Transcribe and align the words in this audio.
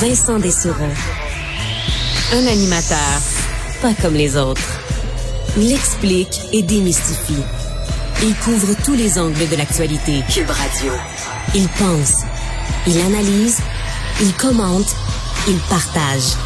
Vincent 0.00 0.38
Dessureau. 0.38 0.92
Un 2.32 2.46
animateur 2.46 3.20
pas 3.82 3.94
comme 4.00 4.14
les 4.14 4.36
autres. 4.36 4.80
Il 5.56 5.72
explique 5.72 6.40
et 6.52 6.62
démystifie. 6.62 7.42
Il 8.22 8.34
couvre 8.36 8.74
tous 8.84 8.94
les 8.94 9.18
angles 9.18 9.48
de 9.48 9.56
l'actualité. 9.56 10.22
Cube 10.32 10.50
Radio. 10.50 10.92
Il 11.54 11.68
pense, 11.68 12.22
il 12.86 13.00
analyse, 13.00 13.58
il 14.20 14.32
commente, 14.34 14.94
il 15.48 15.58
partage. 15.68 16.36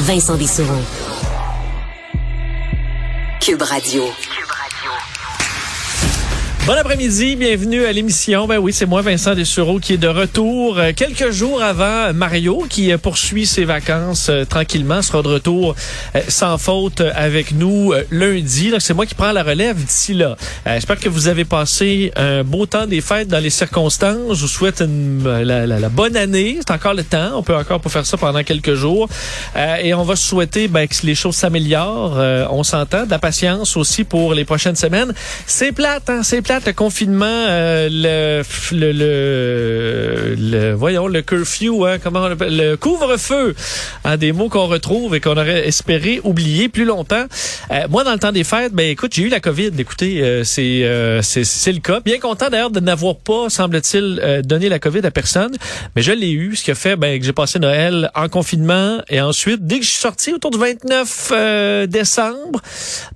Vincent 0.00 0.36
Dessureau. 0.36 0.82
Cube 3.40 3.62
Radio. 3.62 4.04
Bon 6.64 6.74
après-midi, 6.74 7.34
bienvenue 7.34 7.84
à 7.86 7.92
l'émission. 7.92 8.46
Ben 8.46 8.58
oui, 8.58 8.72
c'est 8.72 8.86
moi, 8.86 9.02
Vincent 9.02 9.34
Dessureau, 9.34 9.80
qui 9.80 9.94
est 9.94 9.98
de 9.98 10.06
retour 10.06 10.78
euh, 10.78 10.92
quelques 10.94 11.32
jours 11.32 11.60
avant 11.60 12.12
Mario, 12.14 12.66
qui 12.70 12.92
euh, 12.92 12.98
poursuit 12.98 13.46
ses 13.46 13.64
vacances 13.64 14.28
euh, 14.28 14.44
tranquillement, 14.44 15.02
sera 15.02 15.22
de 15.22 15.28
retour 15.28 15.74
sans 16.28 16.58
faute 16.58 17.00
avec 17.16 17.50
nous 17.50 17.92
lundi. 18.12 18.70
Donc, 18.70 18.80
c'est 18.80 18.94
moi 18.94 19.06
qui 19.06 19.16
prends 19.16 19.32
la 19.32 19.42
relève 19.42 19.76
d'ici 19.76 20.14
là. 20.14 20.36
J'espère 20.64 21.00
que 21.00 21.08
vous 21.08 21.26
avez 21.26 21.44
passé 21.44 22.12
un 22.14 22.44
beau 22.44 22.66
temps 22.66 22.86
des 22.86 23.00
fêtes 23.00 23.26
dans 23.26 23.40
les 23.40 23.50
circonstances. 23.50 24.36
Je 24.36 24.42
vous 24.42 24.48
souhaite 24.48 24.82
une, 24.82 25.24
la, 25.24 25.66
la, 25.66 25.88
bonne 25.88 26.16
année. 26.16 26.58
C'est 26.60 26.72
encore 26.72 26.94
le 26.94 27.02
temps. 27.02 27.30
On 27.34 27.42
peut 27.42 27.56
encore 27.56 27.80
pas 27.80 27.90
faire 27.90 28.06
ça 28.06 28.16
pendant 28.16 28.44
quelques 28.44 28.74
jours. 28.74 29.08
et 29.56 29.94
on 29.94 30.04
va 30.04 30.14
souhaiter 30.14 30.68
ben, 30.68 30.86
que 30.86 30.94
les 31.04 31.14
choses 31.14 31.34
s'améliorent. 31.34 32.18
on 32.50 32.62
s'entend. 32.62 33.04
De 33.04 33.10
la 33.10 33.18
patience 33.18 33.76
aussi 33.76 34.04
pour 34.04 34.34
les 34.34 34.44
prochaines 34.44 34.76
semaines. 34.76 35.12
C'est 35.46 35.72
plate, 35.72 36.08
hein? 36.08 36.22
C'est 36.22 36.42
plate 36.42 36.51
le 36.66 36.72
confinement, 36.72 37.24
euh, 37.26 37.88
le, 37.90 38.92
le, 38.92 40.34
le, 40.36 40.72
voyons, 40.74 41.06
le 41.06 41.22
curfew, 41.22 41.86
hein, 41.86 41.98
comment 42.02 42.20
on 42.20 42.30
appelle, 42.32 42.56
le 42.56 42.76
couvre-feu, 42.76 43.54
hein, 44.04 44.16
des 44.18 44.32
mots 44.32 44.48
qu'on 44.48 44.66
retrouve 44.66 45.14
et 45.14 45.20
qu'on 45.20 45.36
aurait 45.36 45.66
espéré 45.66 46.20
oublier 46.24 46.68
plus 46.68 46.84
longtemps. 46.84 47.24
Euh, 47.70 47.86
moi, 47.88 48.04
dans 48.04 48.12
le 48.12 48.18
temps 48.18 48.32
des 48.32 48.44
fêtes, 48.44 48.72
ben 48.72 48.88
écoute, 48.88 49.14
j'ai 49.14 49.22
eu 49.22 49.28
la 49.28 49.40
COVID. 49.40 49.70
Écoutez, 49.78 50.22
euh, 50.22 50.42
c'est 50.44 51.44
c'est 51.44 51.72
le 51.72 51.80
cas. 51.80 52.00
Bien 52.00 52.18
content 52.18 52.50
d'ailleurs 52.50 52.70
de 52.70 52.80
n'avoir 52.80 53.16
pas, 53.16 53.48
semble-t-il, 53.48 54.42
donné 54.44 54.68
la 54.68 54.78
COVID 54.78 55.04
à 55.06 55.10
personne, 55.10 55.52
mais 55.96 56.02
je 56.02 56.12
l'ai 56.12 56.32
eu, 56.32 56.54
ce 56.56 56.64
qui 56.64 56.70
a 56.70 56.74
fait 56.74 56.96
ben, 56.96 57.18
que 57.18 57.24
j'ai 57.24 57.32
passé 57.32 57.58
Noël 57.58 58.10
en 58.14 58.28
confinement 58.28 59.00
et 59.08 59.20
ensuite, 59.20 59.66
dès 59.66 59.78
que 59.78 59.84
je 59.84 59.90
suis 59.90 60.00
sorti 60.00 60.32
autour 60.32 60.50
du 60.50 60.58
29 60.58 61.86
décembre, 61.88 62.60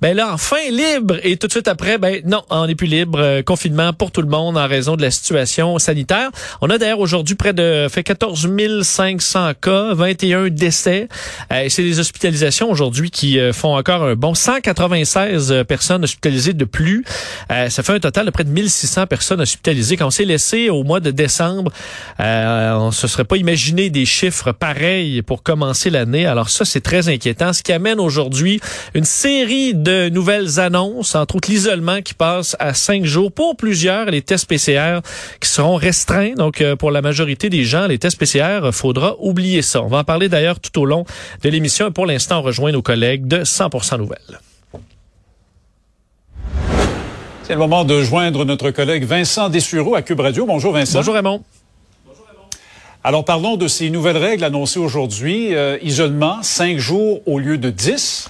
ben 0.00 0.16
là, 0.16 0.30
enfin 0.32 0.56
libre 0.70 1.16
et 1.22 1.36
tout 1.36 1.48
de 1.48 1.52
suite 1.52 1.68
après, 1.68 1.98
ben 1.98 2.22
non, 2.24 2.42
on 2.50 2.66
n'est 2.66 2.74
plus 2.74 2.86
libre 2.86 3.25
euh, 3.26 3.42
confinement 3.42 3.92
pour 3.92 4.10
tout 4.12 4.22
le 4.22 4.28
monde 4.28 4.56
en 4.56 4.66
raison 4.66 4.96
de 4.96 5.02
la 5.02 5.10
situation 5.10 5.78
sanitaire. 5.78 6.30
On 6.60 6.70
a 6.70 6.78
d'ailleurs 6.78 7.00
aujourd'hui 7.00 7.34
près 7.34 7.52
de 7.52 7.88
fait 7.90 8.02
14 8.02 8.48
500 8.82 9.52
cas, 9.60 9.94
21 9.94 10.48
décès. 10.48 11.08
Euh, 11.52 11.66
c'est 11.68 11.82
des 11.82 11.98
hospitalisations 11.98 12.70
aujourd'hui 12.70 13.10
qui 13.10 13.38
euh, 13.38 13.52
font 13.52 13.76
encore 13.76 14.04
un 14.04 14.14
bon 14.14 14.34
196 14.34 15.64
personnes 15.68 16.04
hospitalisées 16.04 16.52
de 16.52 16.64
plus. 16.64 17.04
ça 17.48 17.82
fait 17.82 17.92
un 17.92 18.00
total 18.00 18.26
de 18.26 18.30
près 18.30 18.44
de 18.44 18.50
1600 18.50 19.06
personnes 19.06 19.40
hospitalisées. 19.40 19.96
Quand 19.96 20.06
on 20.06 20.10
s'est 20.10 20.24
laissé 20.24 20.70
au 20.70 20.84
mois 20.84 21.00
de 21.00 21.10
décembre, 21.10 21.72
on 22.18 22.90
se 22.90 23.06
serait 23.06 23.24
pas 23.24 23.36
imaginé 23.36 23.90
des 23.90 24.04
chiffres 24.04 24.52
pareils 24.52 25.22
pour 25.22 25.42
commencer 25.42 25.90
l'année. 25.90 26.26
Alors 26.26 26.48
ça, 26.48 26.64
c'est 26.64 26.80
très 26.80 27.08
inquiétant. 27.08 27.52
Ce 27.52 27.62
qui 27.62 27.72
amène 27.72 28.00
aujourd'hui 28.00 28.60
une 28.94 29.04
série 29.04 29.74
de 29.74 30.08
nouvelles 30.08 30.60
annonces, 30.60 31.14
entre 31.14 31.36
autres 31.36 31.50
l'isolement 31.50 32.02
qui 32.02 32.14
passe 32.14 32.56
à 32.58 32.74
5 32.74 33.04
jours 33.04 33.15
pour 33.30 33.56
plusieurs, 33.56 34.06
les 34.06 34.22
tests 34.22 34.46
PCR 34.46 35.00
qui 35.40 35.48
seront 35.48 35.76
restreints. 35.76 36.34
Donc, 36.34 36.60
euh, 36.60 36.76
pour 36.76 36.90
la 36.90 37.02
majorité 37.02 37.48
des 37.48 37.64
gens, 37.64 37.86
les 37.86 37.98
tests 37.98 38.18
PCR, 38.18 38.64
euh, 38.64 38.72
faudra 38.72 39.16
oublier 39.18 39.62
ça. 39.62 39.82
On 39.82 39.88
va 39.88 39.98
en 39.98 40.04
parler 40.04 40.28
d'ailleurs 40.28 40.60
tout 40.60 40.80
au 40.80 40.84
long 40.84 41.04
de 41.42 41.48
l'émission. 41.48 41.90
Pour 41.90 42.06
l'instant, 42.06 42.40
on 42.40 42.42
rejoint 42.42 42.72
nos 42.72 42.82
collègues 42.82 43.26
de 43.26 43.44
100% 43.44 43.98
Nouvelles. 43.98 44.40
C'est 47.42 47.52
le 47.52 47.58
moment 47.58 47.84
de 47.84 48.02
joindre 48.02 48.44
notre 48.44 48.70
collègue 48.72 49.04
Vincent 49.04 49.48
Dessureau 49.48 49.94
à 49.94 50.02
Cube 50.02 50.20
Radio. 50.20 50.46
Bonjour 50.46 50.72
Vincent. 50.72 50.98
Bonjour 50.98 51.14
Raymond. 51.14 51.42
Alors 53.04 53.24
parlons 53.24 53.56
de 53.56 53.68
ces 53.68 53.88
nouvelles 53.88 54.16
règles 54.16 54.42
annoncées 54.42 54.80
aujourd'hui. 54.80 55.54
Euh, 55.54 55.78
isolement, 55.80 56.42
cinq 56.42 56.78
jours 56.78 57.20
au 57.24 57.38
lieu 57.38 57.56
de 57.56 57.70
dix. 57.70 58.28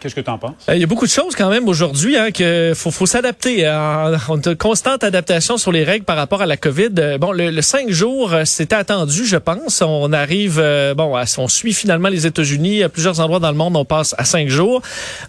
Qu'est-ce 0.00 0.14
que 0.14 0.20
tu 0.20 0.30
en 0.30 0.38
penses? 0.38 0.52
Euh, 0.68 0.74
il 0.74 0.80
y 0.80 0.84
a 0.84 0.86
beaucoup 0.86 1.06
de 1.06 1.10
choses 1.10 1.34
quand 1.36 1.50
même 1.50 1.68
aujourd'hui 1.68 2.16
hein, 2.16 2.30
que 2.30 2.72
faut, 2.74 2.90
faut 2.90 3.06
s'adapter. 3.06 3.66
Hein. 3.66 4.12
On 4.28 4.40
a 4.40 4.54
constante 4.54 5.04
adaptation 5.04 5.56
sur 5.56 5.72
les 5.72 5.84
règles 5.84 6.04
par 6.04 6.16
rapport 6.16 6.42
à 6.42 6.46
la 6.46 6.56
COVID. 6.56 6.90
Euh, 6.98 7.18
bon, 7.18 7.32
le, 7.32 7.50
le 7.50 7.62
cinq 7.62 7.90
jours, 7.90 8.32
euh, 8.32 8.44
c'était 8.44 8.74
attendu, 8.74 9.24
je 9.26 9.36
pense. 9.36 9.82
On 9.82 10.12
arrive, 10.12 10.62
bon, 10.96 11.16
on 11.38 11.48
suit 11.48 11.72
finalement 11.72 12.08
les 12.08 12.26
États-Unis. 12.26 12.82
À 12.82 12.88
plusieurs 12.88 13.20
endroits 13.20 13.40
dans 13.40 13.50
le 13.50 13.56
monde, 13.56 13.76
on 13.76 13.84
passe 13.84 14.14
à 14.18 14.24
cinq 14.24 14.48
jours. 14.48 14.82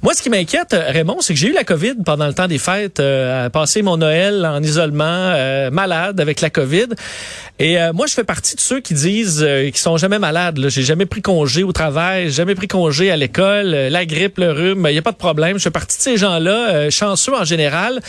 Moi, 0.04 0.14
ce 0.14 0.22
qui 0.22 0.30
m'inquiète, 0.30 0.74
Raymond, 0.74 1.22
c'est 1.22 1.34
que 1.34 1.40
j'ai 1.40 1.50
eu 1.50 1.54
la 1.54 1.64
COVID 1.64 1.96
pendant 2.06 2.28
le 2.28 2.34
temps 2.34 2.48
des 2.48 2.58
fêtes, 2.58 3.00
euh, 3.00 3.50
passé 3.50 3.82
mon 3.82 3.98
Noël 3.98 4.46
en 4.46 4.62
isolement, 4.62 5.36
malade 5.72 6.20
avec 6.20 6.42
la 6.42 6.50
COVID. 6.50 6.88
Et 7.60 7.78
moi, 7.94 8.06
je 8.06 8.14
fais 8.14 8.24
partie 8.24 8.56
de 8.56 8.62
ceux 8.62 8.82
qui 8.82 8.94
disent 8.94 9.42
euh, 9.42 9.66
qu'ils 9.66 9.78
sont 9.78 9.98
jamais 9.98 10.20
malades. 10.20 10.60
J'ai 10.68 10.84
jamais 10.84 11.06
pris 11.06 11.22
congé 11.22 11.64
au 11.64 11.72
travail, 11.72 12.30
jamais 12.32 12.56
pris 12.56 12.68
congé 12.68 13.12
à 13.12 13.18
l'école, 13.18 13.70
la 13.70 14.06
grippe, 14.06 14.40
le 14.54 14.76
il 14.76 14.92
n'y 14.92 14.98
a 14.98 15.02
pas 15.02 15.12
de 15.12 15.18
problème. 15.18 15.58
Je 15.58 15.64
fais 15.64 15.72
partie 15.72 15.98
de 15.98 16.02
ces 16.02 16.18
gens-là, 16.18 16.70
euh, 16.70 16.90
chanceux 16.90 17.34
en 17.34 17.44
général, 17.44 18.02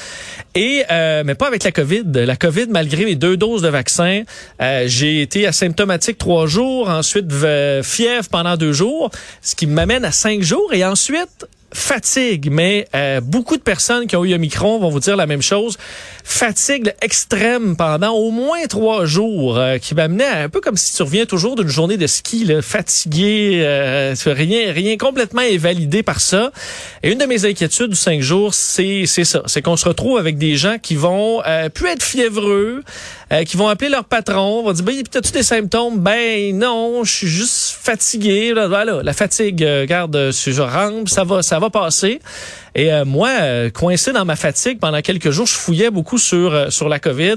et 0.54 0.84
euh, 0.90 1.22
mais 1.24 1.34
pas 1.34 1.46
avec 1.46 1.64
la 1.64 1.72
COVID. 1.72 2.04
La 2.14 2.36
COVID, 2.36 2.66
malgré 2.70 3.04
les 3.04 3.14
deux 3.14 3.36
doses 3.36 3.62
de 3.62 3.68
vaccin, 3.68 4.22
euh, 4.60 4.84
j'ai 4.86 5.22
été 5.22 5.46
asymptomatique 5.46 6.18
trois 6.18 6.46
jours, 6.46 6.88
ensuite 6.88 7.26
fièvre 7.82 8.28
pendant 8.30 8.56
deux 8.56 8.72
jours, 8.72 9.10
ce 9.42 9.54
qui 9.54 9.66
m'amène 9.66 10.04
à 10.04 10.12
cinq 10.12 10.42
jours, 10.42 10.72
et 10.72 10.84
ensuite 10.84 11.46
fatigue, 11.72 12.48
mais 12.50 12.86
euh, 12.94 13.20
beaucoup 13.20 13.56
de 13.56 13.62
personnes 13.62 14.06
qui 14.06 14.16
ont 14.16 14.24
eu 14.24 14.34
un 14.34 14.38
micron 14.38 14.78
vont 14.78 14.90
vous 14.90 15.00
dire 15.00 15.16
la 15.16 15.26
même 15.26 15.42
chose. 15.42 15.76
Fatigue 16.24 16.94
extrême 17.02 17.76
pendant 17.76 18.12
au 18.12 18.30
moins 18.30 18.64
trois 18.68 19.04
jours, 19.04 19.58
euh, 19.58 19.78
qui 19.78 19.94
m'amenait 19.94 20.26
un 20.26 20.48
peu 20.48 20.60
comme 20.60 20.76
si 20.76 20.94
tu 20.94 21.02
reviens 21.02 21.26
toujours 21.26 21.56
d'une 21.56 21.68
journée 21.68 21.96
de 21.96 22.06
ski, 22.06 22.44
là, 22.44 22.62
fatigué, 22.62 23.60
euh, 23.62 24.14
rien, 24.26 24.72
rien 24.72 24.96
complètement 24.96 25.42
invalidé 25.42 26.02
par 26.02 26.20
ça. 26.20 26.50
Et 27.02 27.12
une 27.12 27.18
de 27.18 27.26
mes 27.26 27.44
inquiétudes 27.44 27.90
du 27.90 27.96
cinq 27.96 28.20
jours, 28.20 28.54
c'est 28.54 29.04
c'est 29.06 29.24
ça, 29.24 29.42
c'est 29.46 29.62
qu'on 29.62 29.76
se 29.76 29.88
retrouve 29.88 30.18
avec 30.18 30.38
des 30.38 30.56
gens 30.56 30.78
qui 30.80 30.94
vont 30.94 31.42
euh, 31.46 31.68
plus 31.68 31.88
être 31.88 32.02
fiévreux, 32.02 32.82
euh, 33.32 33.44
qui 33.44 33.56
vont 33.56 33.68
appeler 33.68 33.90
leur 33.90 34.04
patron, 34.04 34.62
vont 34.62 34.72
dire 34.72 34.84
ben 34.84 35.02
t'as-tu 35.02 35.32
des 35.32 35.42
symptômes? 35.42 35.98
Ben 35.98 36.56
non, 36.56 37.04
je 37.04 37.12
suis 37.12 37.28
juste 37.28 37.76
fatigué. 37.80 38.52
Voilà, 38.52 39.02
la 39.02 39.12
fatigue, 39.12 39.62
regarde, 39.62 40.32
si 40.32 40.52
je 40.52 40.62
rentre, 40.62 41.10
ça 41.10 41.24
va, 41.24 41.42
ça 41.42 41.55
va 41.58 41.70
passer. 41.70 42.20
Et 42.76 42.92
euh, 42.92 43.06
moi, 43.06 43.30
euh, 43.40 43.70
coincé 43.70 44.12
dans 44.12 44.26
ma 44.26 44.36
fatigue 44.36 44.78
pendant 44.78 45.00
quelques 45.00 45.30
jours, 45.30 45.46
je 45.46 45.54
fouillais 45.54 45.90
beaucoup 45.90 46.18
sur 46.18 46.52
euh, 46.52 46.68
sur 46.68 46.90
la 46.90 46.98
COVID. 46.98 47.36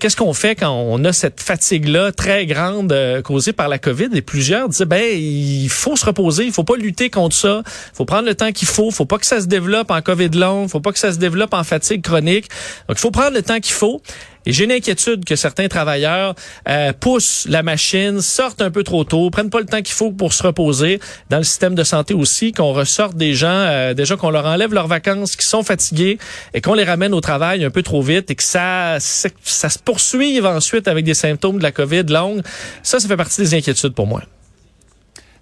Qu'est-ce 0.00 0.16
qu'on 0.16 0.32
fait 0.34 0.56
quand 0.56 0.72
on 0.72 1.04
a 1.04 1.12
cette 1.12 1.40
fatigue-là 1.40 2.10
très 2.10 2.44
grande 2.46 2.94
causée 3.24 3.52
par 3.52 3.68
la 3.68 3.78
COVID? 3.78 4.08
Et 4.14 4.22
plusieurs 4.22 4.68
disaient, 4.68 4.86
ben 4.86 5.04
il 5.16 5.68
faut 5.68 5.94
se 5.94 6.04
reposer, 6.04 6.44
il 6.44 6.52
faut 6.52 6.64
pas 6.64 6.76
lutter 6.76 7.08
contre 7.08 7.36
ça, 7.36 7.62
faut 7.94 8.04
prendre 8.04 8.26
le 8.26 8.34
temps 8.34 8.50
qu'il 8.50 8.66
faut, 8.66 8.90
faut 8.90 9.04
pas 9.04 9.18
que 9.18 9.26
ça 9.26 9.40
se 9.40 9.46
développe 9.46 9.92
en 9.92 10.02
COVID 10.02 10.30
long, 10.30 10.66
faut 10.66 10.80
pas 10.80 10.92
que 10.92 10.98
ça 10.98 11.12
se 11.12 11.18
développe 11.18 11.54
en 11.54 11.62
fatigue 11.62 12.02
chronique. 12.02 12.48
Donc, 12.88 12.98
il 12.98 13.00
faut 13.00 13.12
prendre 13.12 13.34
le 13.34 13.42
temps 13.42 13.60
qu'il 13.60 13.74
faut. 13.74 14.02
Et 14.46 14.52
j'ai 14.52 14.64
une 14.64 14.72
inquiétude 14.72 15.24
que 15.24 15.36
certains 15.36 15.68
travailleurs 15.68 16.34
euh, 16.68 16.92
poussent 16.98 17.46
la 17.48 17.62
machine, 17.62 18.20
sortent 18.20 18.62
un 18.62 18.70
peu 18.70 18.82
trop 18.82 19.04
tôt, 19.04 19.30
prennent 19.30 19.50
pas 19.50 19.60
le 19.60 19.66
temps 19.66 19.82
qu'il 19.82 19.94
faut 19.94 20.12
pour 20.12 20.32
se 20.32 20.42
reposer. 20.42 21.00
Dans 21.28 21.38
le 21.38 21.44
système 21.44 21.74
de 21.74 21.84
santé 21.84 22.14
aussi, 22.14 22.52
qu'on 22.52 22.72
ressorte 22.72 23.16
des 23.16 23.34
gens, 23.34 23.48
euh, 23.48 23.94
déjà 23.94 24.16
qu'on 24.16 24.30
leur 24.30 24.46
enlève 24.46 24.72
leurs 24.72 24.88
vacances, 24.88 25.36
qui 25.36 25.46
sont 25.46 25.62
fatigués 25.62 26.18
et 26.54 26.60
qu'on 26.60 26.74
les 26.74 26.84
ramène 26.84 27.14
au 27.14 27.20
travail 27.20 27.64
un 27.64 27.70
peu 27.70 27.82
trop 27.82 28.02
vite 28.02 28.30
et 28.30 28.34
que 28.34 28.42
ça, 28.42 28.98
ça 28.98 29.68
se 29.68 29.78
poursuive 29.78 30.46
ensuite 30.46 30.88
avec 30.88 31.04
des 31.04 31.14
symptômes 31.14 31.58
de 31.58 31.62
la 31.62 31.72
COVID 31.72 32.04
longue. 32.04 32.42
Ça, 32.82 32.98
ça 32.98 33.08
fait 33.08 33.16
partie 33.16 33.42
des 33.42 33.54
inquiétudes 33.54 33.94
pour 33.94 34.06
moi. 34.06 34.22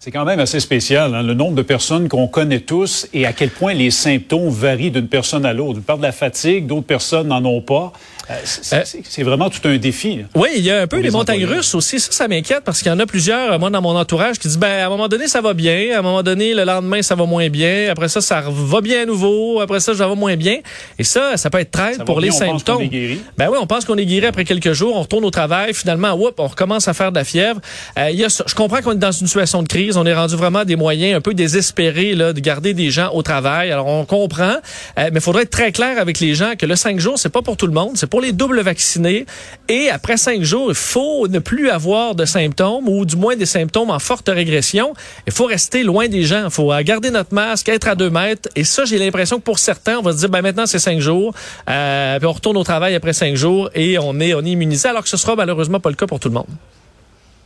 C'est 0.00 0.12
quand 0.12 0.24
même 0.24 0.38
assez 0.38 0.60
spécial, 0.60 1.12
hein, 1.14 1.22
le 1.22 1.34
nombre 1.34 1.56
de 1.56 1.62
personnes 1.62 2.08
qu'on 2.08 2.28
connaît 2.28 2.60
tous 2.60 3.08
et 3.12 3.26
à 3.26 3.32
quel 3.32 3.50
point 3.50 3.74
les 3.74 3.90
symptômes 3.90 4.48
varient 4.48 4.92
d'une 4.92 5.08
personne 5.08 5.44
à 5.44 5.52
l'autre. 5.52 5.80
On 5.80 5.82
parle 5.82 5.98
de 5.98 6.04
la 6.04 6.12
fatigue, 6.12 6.66
d'autres 6.66 6.86
personnes 6.86 7.28
n'en 7.28 7.44
ont 7.44 7.60
pas. 7.60 7.92
Euh, 8.30 8.34
euh, 8.74 8.82
c'est 8.84 9.22
vraiment 9.22 9.48
tout 9.48 9.66
un 9.66 9.76
défi. 9.78 10.24
Oui, 10.34 10.48
il 10.56 10.64
y 10.64 10.70
a 10.70 10.82
un 10.82 10.86
peu 10.86 10.98
les, 11.00 11.10
montagnes 11.10 11.46
russes 11.46 11.74
aussi. 11.74 11.98
Ça, 11.98 12.12
ça 12.12 12.28
m'inquiète 12.28 12.62
parce 12.64 12.78
qu'il 12.82 12.88
y 12.88 12.94
en 12.94 12.98
a 12.98 13.06
plusieurs, 13.06 13.58
moi, 13.58 13.70
dans 13.70 13.80
mon 13.80 13.96
entourage, 13.96 14.38
qui 14.38 14.48
disent, 14.48 14.58
ben, 14.58 14.82
à 14.82 14.86
un 14.86 14.88
moment 14.90 15.08
donné, 15.08 15.28
ça 15.28 15.40
va 15.40 15.54
bien. 15.54 15.94
À 15.94 16.00
un 16.00 16.02
moment 16.02 16.22
donné, 16.22 16.52
le 16.52 16.64
lendemain, 16.64 17.00
ça 17.00 17.14
va 17.14 17.24
moins 17.24 17.48
bien. 17.48 17.90
Après 17.90 18.08
ça, 18.08 18.20
ça 18.20 18.44
va 18.46 18.80
bien 18.80 19.02
à 19.02 19.06
nouveau. 19.06 19.60
Après 19.60 19.80
ça, 19.80 19.94
ça 19.94 20.06
va 20.06 20.14
moins 20.14 20.36
bien. 20.36 20.58
Et 20.98 21.04
ça, 21.04 21.36
ça 21.36 21.48
peut 21.48 21.58
être 21.58 21.70
très 21.70 21.96
pour 22.04 22.20
les 22.20 22.30
symptômes. 22.30 22.88
ben 23.36 23.48
oui, 23.50 23.58
on 23.60 23.66
pense 23.66 23.84
qu'on 23.84 23.96
est 23.96 24.06
guéri 24.06 24.26
après 24.26 24.44
quelques 24.44 24.72
jours. 24.72 24.96
On 24.96 25.02
retourne 25.02 25.24
au 25.24 25.30
travail. 25.30 25.72
Finalement, 25.72 26.12
whoop, 26.12 26.34
on 26.38 26.48
recommence 26.48 26.86
à 26.88 26.94
faire 26.94 27.12
de 27.12 27.16
la 27.16 27.24
fièvre. 27.24 27.60
Euh, 27.98 28.10
il 28.10 28.18
y 28.18 28.24
a, 28.24 28.28
je 28.28 28.54
comprends 28.54 28.82
qu'on 28.82 28.92
est 28.92 28.96
dans 28.96 29.12
une 29.12 29.26
situation 29.26 29.62
de 29.62 29.68
crise. 29.68 29.96
On 29.96 30.04
est 30.04 30.14
rendu 30.14 30.36
vraiment 30.36 30.64
des 30.64 30.76
moyens 30.76 31.16
un 31.16 31.20
peu 31.20 31.32
désespérés 31.32 32.14
là, 32.14 32.32
de 32.32 32.40
garder 32.40 32.74
des 32.74 32.90
gens 32.90 33.10
au 33.14 33.22
travail. 33.22 33.72
Alors, 33.72 33.86
on 33.86 34.04
comprend. 34.04 34.56
mais 34.96 35.10
il 35.14 35.20
faudrait 35.20 35.44
être 35.44 35.50
très 35.50 35.72
clair 35.72 35.98
avec 35.98 36.20
les 36.20 36.34
gens 36.34 36.52
que 36.58 36.66
le 36.66 36.76
5 36.76 36.98
jours, 37.00 37.18
c'est 37.18 37.28
pas 37.30 37.42
pour 37.42 37.56
tout 37.56 37.66
le 37.66 37.72
monde. 37.72 37.92
C'est 37.94 38.06
pour 38.08 38.17
les 38.20 38.32
doubles 38.32 38.60
vaccinés. 38.60 39.26
Et 39.68 39.90
après 39.90 40.16
cinq 40.16 40.42
jours, 40.42 40.70
il 40.70 40.74
faut 40.74 41.28
ne 41.28 41.38
plus 41.38 41.70
avoir 41.70 42.14
de 42.14 42.24
symptômes 42.24 42.88
ou 42.88 43.04
du 43.04 43.16
moins 43.16 43.36
des 43.36 43.46
symptômes 43.46 43.90
en 43.90 43.98
forte 43.98 44.28
régression. 44.28 44.94
Il 45.26 45.32
faut 45.32 45.46
rester 45.46 45.82
loin 45.82 46.08
des 46.08 46.24
gens. 46.24 46.44
Il 46.44 46.50
faut 46.50 46.72
garder 46.82 47.10
notre 47.10 47.34
masque, 47.34 47.68
être 47.68 47.88
à 47.88 47.94
deux 47.94 48.10
mètres. 48.10 48.48
Et 48.56 48.64
ça, 48.64 48.84
j'ai 48.84 48.98
l'impression 48.98 49.38
que 49.38 49.44
pour 49.44 49.58
certains, 49.58 49.98
on 49.98 50.02
va 50.02 50.12
se 50.12 50.18
dire, 50.18 50.28
ben 50.28 50.42
maintenant 50.42 50.66
c'est 50.66 50.78
cinq 50.78 51.00
jours, 51.00 51.34
euh, 51.68 52.18
puis 52.18 52.26
on 52.26 52.32
retourne 52.32 52.56
au 52.56 52.64
travail 52.64 52.94
après 52.94 53.12
cinq 53.12 53.34
jours 53.34 53.70
et 53.74 53.98
on 53.98 54.18
est 54.20 54.34
on 54.34 54.40
est 54.40 54.50
immunisé, 54.50 54.88
alors 54.88 55.02
que 55.02 55.08
ce 55.08 55.16
sera 55.16 55.36
malheureusement 55.36 55.80
pas 55.80 55.90
le 55.90 55.96
cas 55.96 56.06
pour 56.06 56.20
tout 56.20 56.28
le 56.28 56.34
monde. 56.34 56.46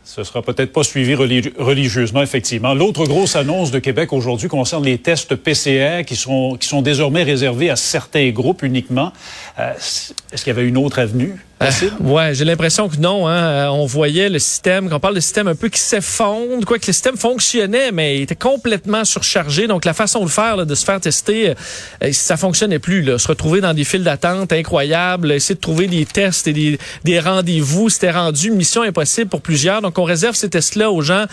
Ce 0.04 0.24
sera 0.24 0.42
peut-être 0.42 0.72
pas 0.72 0.82
suivi 0.82 1.14
religieusement, 1.14 2.22
effectivement. 2.22 2.74
L'autre 2.74 3.04
grosse 3.06 3.36
annonce 3.36 3.70
de 3.70 3.78
Québec 3.78 4.12
aujourd'hui 4.12 4.48
concerne 4.48 4.84
les 4.84 4.98
tests 4.98 5.36
PCR 5.36 6.04
qui 6.04 6.16
sont, 6.16 6.56
qui 6.58 6.66
sont 6.66 6.82
désormais 6.82 7.22
réservés 7.22 7.70
à 7.70 7.76
certains 7.76 8.30
groupes 8.30 8.62
uniquement. 8.62 9.12
Euh, 9.60 9.72
est-ce 9.74 10.44
qu'il 10.44 10.48
y 10.48 10.50
avait 10.50 10.66
une 10.66 10.76
autre 10.76 10.98
avenue? 10.98 11.36
Euh, 11.62 11.88
ouais, 12.00 12.34
j'ai 12.34 12.44
l'impression 12.44 12.88
que 12.88 12.96
non. 12.96 13.28
Hein. 13.28 13.36
Euh, 13.36 13.66
on 13.68 13.86
voyait 13.86 14.28
le 14.28 14.38
système, 14.38 14.90
qu'on 14.90 15.00
parle 15.00 15.14
de 15.14 15.20
système 15.20 15.48
un 15.48 15.54
peu 15.54 15.68
qui 15.68 15.80
s'effondre, 15.80 16.64
quoi 16.66 16.78
que 16.78 16.86
le 16.86 16.92
système 16.92 17.16
fonctionnait, 17.16 17.92
mais 17.92 18.18
il 18.18 18.22
était 18.22 18.36
complètement 18.36 19.04
surchargé. 19.04 19.66
Donc 19.66 19.84
la 19.84 19.94
façon 19.94 20.24
de 20.24 20.30
faire, 20.30 20.64
de 20.66 20.74
se 20.74 20.84
faire 20.84 21.00
tester, 21.00 21.54
euh, 22.02 22.12
ça 22.12 22.36
fonctionnait 22.36 22.78
plus. 22.78 23.02
Là. 23.02 23.18
Se 23.18 23.28
retrouver 23.28 23.60
dans 23.60 23.74
des 23.74 23.84
files 23.84 24.04
d'attente 24.04 24.52
incroyables, 24.52 25.32
essayer 25.32 25.54
de 25.54 25.60
trouver 25.60 25.86
des 25.86 26.04
tests 26.04 26.46
et 26.48 26.52
des, 26.52 26.78
des 27.04 27.20
rendez-vous, 27.20 27.88
c'était 27.88 28.10
rendu 28.10 28.50
mission 28.50 28.82
impossible 28.82 29.30
pour 29.30 29.40
plusieurs. 29.40 29.82
Donc 29.82 29.98
on 29.98 30.04
réserve 30.04 30.34
ces 30.34 30.50
tests-là 30.50 30.90
aux 30.90 31.02
gens 31.02 31.26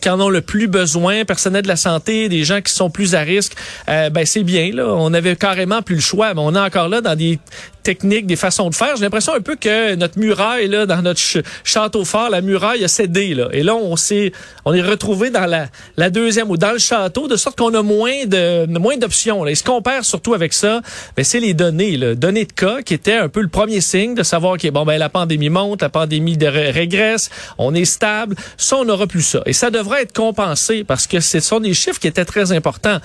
qui 0.00 0.08
en 0.08 0.20
ont 0.20 0.28
le 0.28 0.40
plus 0.40 0.66
besoin, 0.66 1.24
personnel 1.24 1.62
de 1.62 1.68
la 1.68 1.76
santé, 1.76 2.28
des 2.28 2.44
gens 2.44 2.60
qui 2.60 2.72
sont 2.72 2.90
plus 2.90 3.14
à 3.14 3.20
risque. 3.20 3.52
ben 3.86 4.24
c'est 4.24 4.42
bien. 4.42 4.70
Là, 4.72 4.88
on 4.88 5.12
avait 5.14 5.36
carrément 5.36 5.82
plus 5.82 5.96
le 5.96 6.00
choix, 6.00 6.34
mais 6.34 6.40
on 6.42 6.54
est 6.54 6.60
encore 6.60 6.88
là 6.88 7.00
dans 7.00 7.16
des 7.16 7.38
techniques, 7.86 8.26
des 8.26 8.34
façons 8.34 8.68
de 8.68 8.74
faire. 8.74 8.96
J'ai 8.96 9.04
l'impression 9.04 9.32
un 9.32 9.40
peu 9.40 9.54
que 9.54 9.94
notre 9.94 10.18
muraille 10.18 10.66
là, 10.66 10.86
dans 10.86 11.02
notre 11.02 11.20
château 11.62 12.04
fort, 12.04 12.30
la 12.30 12.40
muraille 12.40 12.82
a 12.82 12.88
cédé 12.88 13.32
là. 13.32 13.48
Et 13.52 13.62
là, 13.62 13.76
on 13.76 13.94
s'est, 13.94 14.32
on 14.64 14.74
est 14.74 14.82
retrouvé 14.82 15.30
dans 15.30 15.46
la, 15.46 15.68
la 15.96 16.10
deuxième 16.10 16.50
ou 16.50 16.56
dans 16.56 16.72
le 16.72 16.80
château, 16.80 17.28
de 17.28 17.36
sorte 17.36 17.56
qu'on 17.56 17.72
a 17.74 17.82
moins 17.82 18.26
de 18.26 18.66
moins 18.76 18.96
d'options. 18.96 19.46
Et 19.46 19.54
ce 19.54 19.62
qu'on 19.62 19.82
perd 19.82 20.02
surtout 20.02 20.34
avec 20.34 20.52
ça, 20.52 20.80
ben, 21.16 21.24
c'est 21.24 21.38
les 21.38 21.54
données, 21.54 21.96
là. 21.96 22.16
données 22.16 22.44
de 22.44 22.52
cas, 22.52 22.82
qui 22.82 22.92
étaient 22.92 23.14
un 23.14 23.28
peu 23.28 23.40
le 23.40 23.48
premier 23.48 23.80
signe 23.80 24.16
de 24.16 24.24
savoir 24.24 24.58
que 24.58 24.68
bon 24.68 24.84
ben 24.84 24.98
la 24.98 25.08
pandémie 25.08 25.48
monte, 25.48 25.82
la 25.82 25.88
pandémie 25.88 26.36
de 26.36 26.46
régresse, 26.48 27.30
on 27.56 27.72
est 27.72 27.84
stable. 27.84 28.34
Ça, 28.56 28.78
on 28.78 28.84
n'aura 28.84 29.06
plus 29.06 29.22
ça. 29.22 29.42
Et 29.46 29.52
ça 29.52 29.70
devrait 29.70 30.02
être 30.02 30.12
compensé 30.12 30.82
parce 30.82 31.06
que 31.06 31.20
ce 31.20 31.38
sont 31.38 31.60
des 31.60 31.72
chiffres 31.72 32.00
qui 32.00 32.08
étaient 32.08 32.24
très 32.24 32.50
importants. 32.50 32.98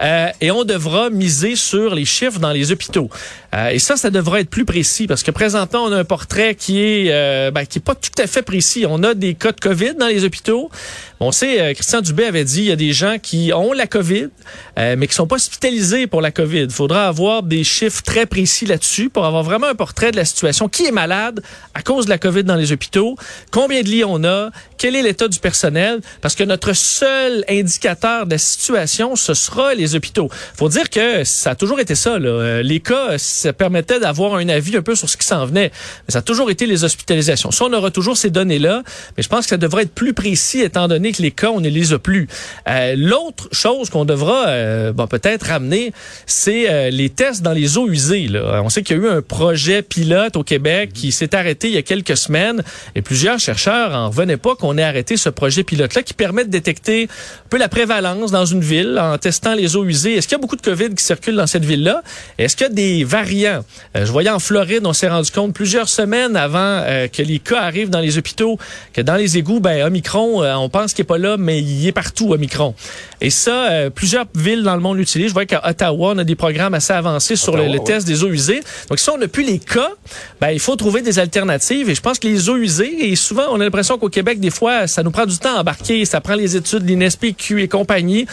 Euh, 0.00 0.28
et 0.40 0.52
on 0.52 0.62
devra 0.62 1.10
miser 1.10 1.56
sur 1.56 1.96
les 1.96 2.04
chiffres 2.04 2.38
dans 2.38 2.52
les 2.52 2.70
hôpitaux. 2.70 3.10
Euh, 3.52 3.70
et 3.70 3.80
ça, 3.80 3.96
ça 3.96 4.10
devrait 4.10 4.27
être 4.36 4.50
plus 4.50 4.64
précis 4.64 5.06
parce 5.06 5.22
que 5.22 5.30
présentement, 5.30 5.84
on 5.84 5.92
a 5.92 5.98
un 5.98 6.04
portrait 6.04 6.54
qui 6.54 6.80
est 6.80 7.06
euh, 7.10 7.50
ben, 7.50 7.64
qui 7.64 7.78
est 7.78 7.82
pas 7.82 7.94
tout 7.94 8.10
à 8.22 8.26
fait 8.26 8.42
précis. 8.42 8.84
On 8.88 9.02
a 9.02 9.14
des 9.14 9.34
cas 9.34 9.52
de 9.52 9.60
COVID 9.60 9.94
dans 9.94 10.06
les 10.08 10.24
hôpitaux. 10.24 10.70
On 11.20 11.32
sait, 11.32 11.60
euh, 11.60 11.74
Christian 11.74 12.00
Dubé 12.00 12.24
avait 12.24 12.44
dit, 12.44 12.60
il 12.60 12.66
y 12.66 12.72
a 12.72 12.76
des 12.76 12.92
gens 12.92 13.16
qui 13.20 13.52
ont 13.52 13.72
la 13.72 13.88
COVID, 13.88 14.28
euh, 14.78 14.94
mais 14.96 15.08
qui 15.08 15.14
sont 15.14 15.26
pas 15.26 15.36
hospitalisés 15.36 16.06
pour 16.06 16.20
la 16.20 16.30
COVID. 16.30 16.68
Faudra 16.70 17.08
avoir 17.08 17.42
des 17.42 17.64
chiffres 17.64 18.02
très 18.02 18.24
précis 18.26 18.66
là-dessus 18.66 19.10
pour 19.10 19.24
avoir 19.24 19.42
vraiment 19.42 19.66
un 19.66 19.74
portrait 19.74 20.12
de 20.12 20.16
la 20.16 20.24
situation. 20.24 20.68
Qui 20.68 20.86
est 20.86 20.92
malade 20.92 21.42
à 21.74 21.82
cause 21.82 22.04
de 22.04 22.10
la 22.10 22.18
COVID 22.18 22.44
dans 22.44 22.54
les 22.54 22.70
hôpitaux? 22.70 23.16
Combien 23.50 23.82
de 23.82 23.88
lits 23.88 24.04
on 24.04 24.22
a? 24.24 24.50
Quel 24.76 24.94
est 24.94 25.02
l'état 25.02 25.26
du 25.26 25.40
personnel? 25.40 26.00
Parce 26.20 26.36
que 26.36 26.44
notre 26.44 26.72
seul 26.72 27.44
indicateur 27.48 28.26
de 28.26 28.32
la 28.32 28.38
situation, 28.38 29.16
ce 29.16 29.34
sera 29.34 29.74
les 29.74 29.96
hôpitaux. 29.96 30.28
faut 30.54 30.68
dire 30.68 30.88
que 30.88 31.24
ça 31.24 31.50
a 31.50 31.54
toujours 31.56 31.80
été 31.80 31.96
ça. 31.96 32.18
Là. 32.20 32.62
Les 32.62 32.78
cas, 32.78 33.18
ça 33.18 33.52
permettait 33.52 33.98
d'avoir 33.98 34.17
un 34.26 34.48
avis 34.48 34.76
un 34.76 34.82
peu 34.82 34.94
sur 34.94 35.08
ce 35.08 35.16
qui 35.16 35.26
s'en 35.26 35.46
venait. 35.46 35.70
Mais 36.06 36.12
ça 36.12 36.18
a 36.18 36.22
toujours 36.22 36.50
été 36.50 36.66
les 36.66 36.84
hospitalisations. 36.84 37.50
Ça, 37.50 37.64
on 37.64 37.72
aura 37.72 37.90
toujours 37.90 38.16
ces 38.16 38.30
données-là, 38.30 38.82
mais 39.16 39.22
je 39.22 39.28
pense 39.28 39.40
que 39.40 39.50
ça 39.50 39.56
devrait 39.56 39.84
être 39.84 39.94
plus 39.94 40.12
précis 40.12 40.60
étant 40.60 40.88
donné 40.88 41.12
que 41.12 41.22
les 41.22 41.30
cas, 41.30 41.50
on 41.50 41.60
ne 41.60 41.68
les 41.68 41.92
a 41.92 41.98
plus. 41.98 42.28
Euh, 42.68 42.94
L'autre 42.96 43.48
chose 43.52 43.90
qu'on 43.90 44.04
devra 44.04 44.48
euh, 44.48 44.92
bon, 44.92 45.06
peut-être 45.06 45.46
ramener, 45.46 45.92
c'est 46.26 46.68
euh, 46.68 46.90
les 46.90 47.10
tests 47.10 47.42
dans 47.42 47.52
les 47.52 47.78
eaux 47.78 47.88
usées. 47.88 48.28
Là. 48.28 48.60
On 48.62 48.68
sait 48.68 48.82
qu'il 48.82 48.96
y 48.96 49.00
a 49.00 49.02
eu 49.02 49.08
un 49.08 49.22
projet 49.22 49.82
pilote 49.82 50.36
au 50.36 50.42
Québec 50.42 50.90
qui 50.92 51.12
s'est 51.12 51.34
arrêté 51.34 51.68
il 51.68 51.74
y 51.74 51.78
a 51.78 51.82
quelques 51.82 52.16
semaines 52.16 52.62
et 52.94 53.02
plusieurs 53.02 53.38
chercheurs 53.38 53.94
en 53.94 54.08
revenaient 54.08 54.36
pas 54.36 54.56
qu'on 54.56 54.76
ait 54.78 54.82
arrêté 54.82 55.16
ce 55.16 55.28
projet 55.28 55.64
pilote-là 55.64 56.02
qui 56.02 56.14
permet 56.14 56.44
de 56.44 56.50
détecter 56.50 57.04
un 57.04 57.48
peu 57.48 57.58
la 57.58 57.68
prévalence 57.68 58.30
dans 58.30 58.44
une 58.44 58.60
ville 58.60 58.98
en 58.98 59.18
testant 59.18 59.54
les 59.54 59.76
eaux 59.76 59.84
usées. 59.84 60.14
Est-ce 60.14 60.26
qu'il 60.26 60.36
y 60.36 60.40
a 60.40 60.42
beaucoup 60.42 60.56
de 60.56 60.62
COVID 60.62 60.94
qui 60.94 61.04
circulent 61.04 61.36
dans 61.36 61.46
cette 61.46 61.64
ville-là? 61.64 62.02
Est-ce 62.38 62.56
qu'il 62.56 62.66
y 62.66 62.70
a 62.70 62.72
des 62.72 63.04
variants? 63.04 63.64
Euh, 63.96 64.06
je 64.08 64.12
voyais 64.12 64.30
en 64.30 64.38
Floride, 64.38 64.86
on 64.86 64.94
s'est 64.94 65.08
rendu 65.08 65.30
compte 65.30 65.52
plusieurs 65.52 65.90
semaines 65.90 66.34
avant 66.34 66.82
que 67.12 67.22
les 67.22 67.40
cas 67.40 67.60
arrivent 67.60 67.90
dans 67.90 68.00
les 68.00 68.16
hôpitaux 68.16 68.58
que 68.94 69.02
dans 69.02 69.16
les 69.16 69.36
égouts, 69.36 69.60
ben, 69.60 69.86
Omicron, 69.86 70.42
on 70.42 70.70
pense 70.70 70.94
qui 70.94 71.02
est 71.02 71.04
pas 71.04 71.18
là, 71.18 71.36
mais 71.36 71.60
il 71.60 71.86
est 71.86 71.92
partout, 71.92 72.32
Omicron. 72.32 72.74
Et 73.20 73.30
ça, 73.30 73.70
euh, 73.70 73.90
plusieurs 73.90 74.26
villes 74.34 74.62
dans 74.62 74.74
le 74.74 74.80
monde 74.80 74.96
l'utilisent. 74.96 75.28
Je 75.28 75.34
vois 75.34 75.44
qu'à 75.44 75.68
Ottawa, 75.68 76.12
on 76.14 76.18
a 76.18 76.24
des 76.24 76.36
programmes 76.36 76.74
assez 76.74 76.92
avancés 76.92 77.36
sur 77.36 77.56
le, 77.56 77.78
test 77.84 78.06
des 78.06 78.22
eaux 78.24 78.30
usées. 78.30 78.60
Donc, 78.88 78.98
si 78.98 79.10
on 79.10 79.18
n'a 79.18 79.28
plus 79.28 79.44
les 79.44 79.58
cas, 79.58 79.90
ben, 80.40 80.50
il 80.50 80.60
faut 80.60 80.76
trouver 80.76 81.02
des 81.02 81.18
alternatives. 81.18 81.90
Et 81.90 81.94
je 81.94 82.00
pense 82.00 82.18
que 82.18 82.28
les 82.28 82.48
eaux 82.48 82.56
usées, 82.56 83.10
et 83.10 83.16
souvent, 83.16 83.44
on 83.50 83.60
a 83.60 83.64
l'impression 83.64 83.98
qu'au 83.98 84.08
Québec, 84.08 84.40
des 84.40 84.50
fois, 84.50 84.86
ça 84.86 85.02
nous 85.02 85.10
prend 85.10 85.26
du 85.26 85.36
temps 85.38 85.56
à 85.56 85.60
embarquer. 85.60 86.04
Ça 86.04 86.20
prend 86.20 86.34
les 86.34 86.56
études, 86.56 86.88
l'INSPQ 86.88 87.62
et 87.62 87.68
compagnie. 87.68 88.26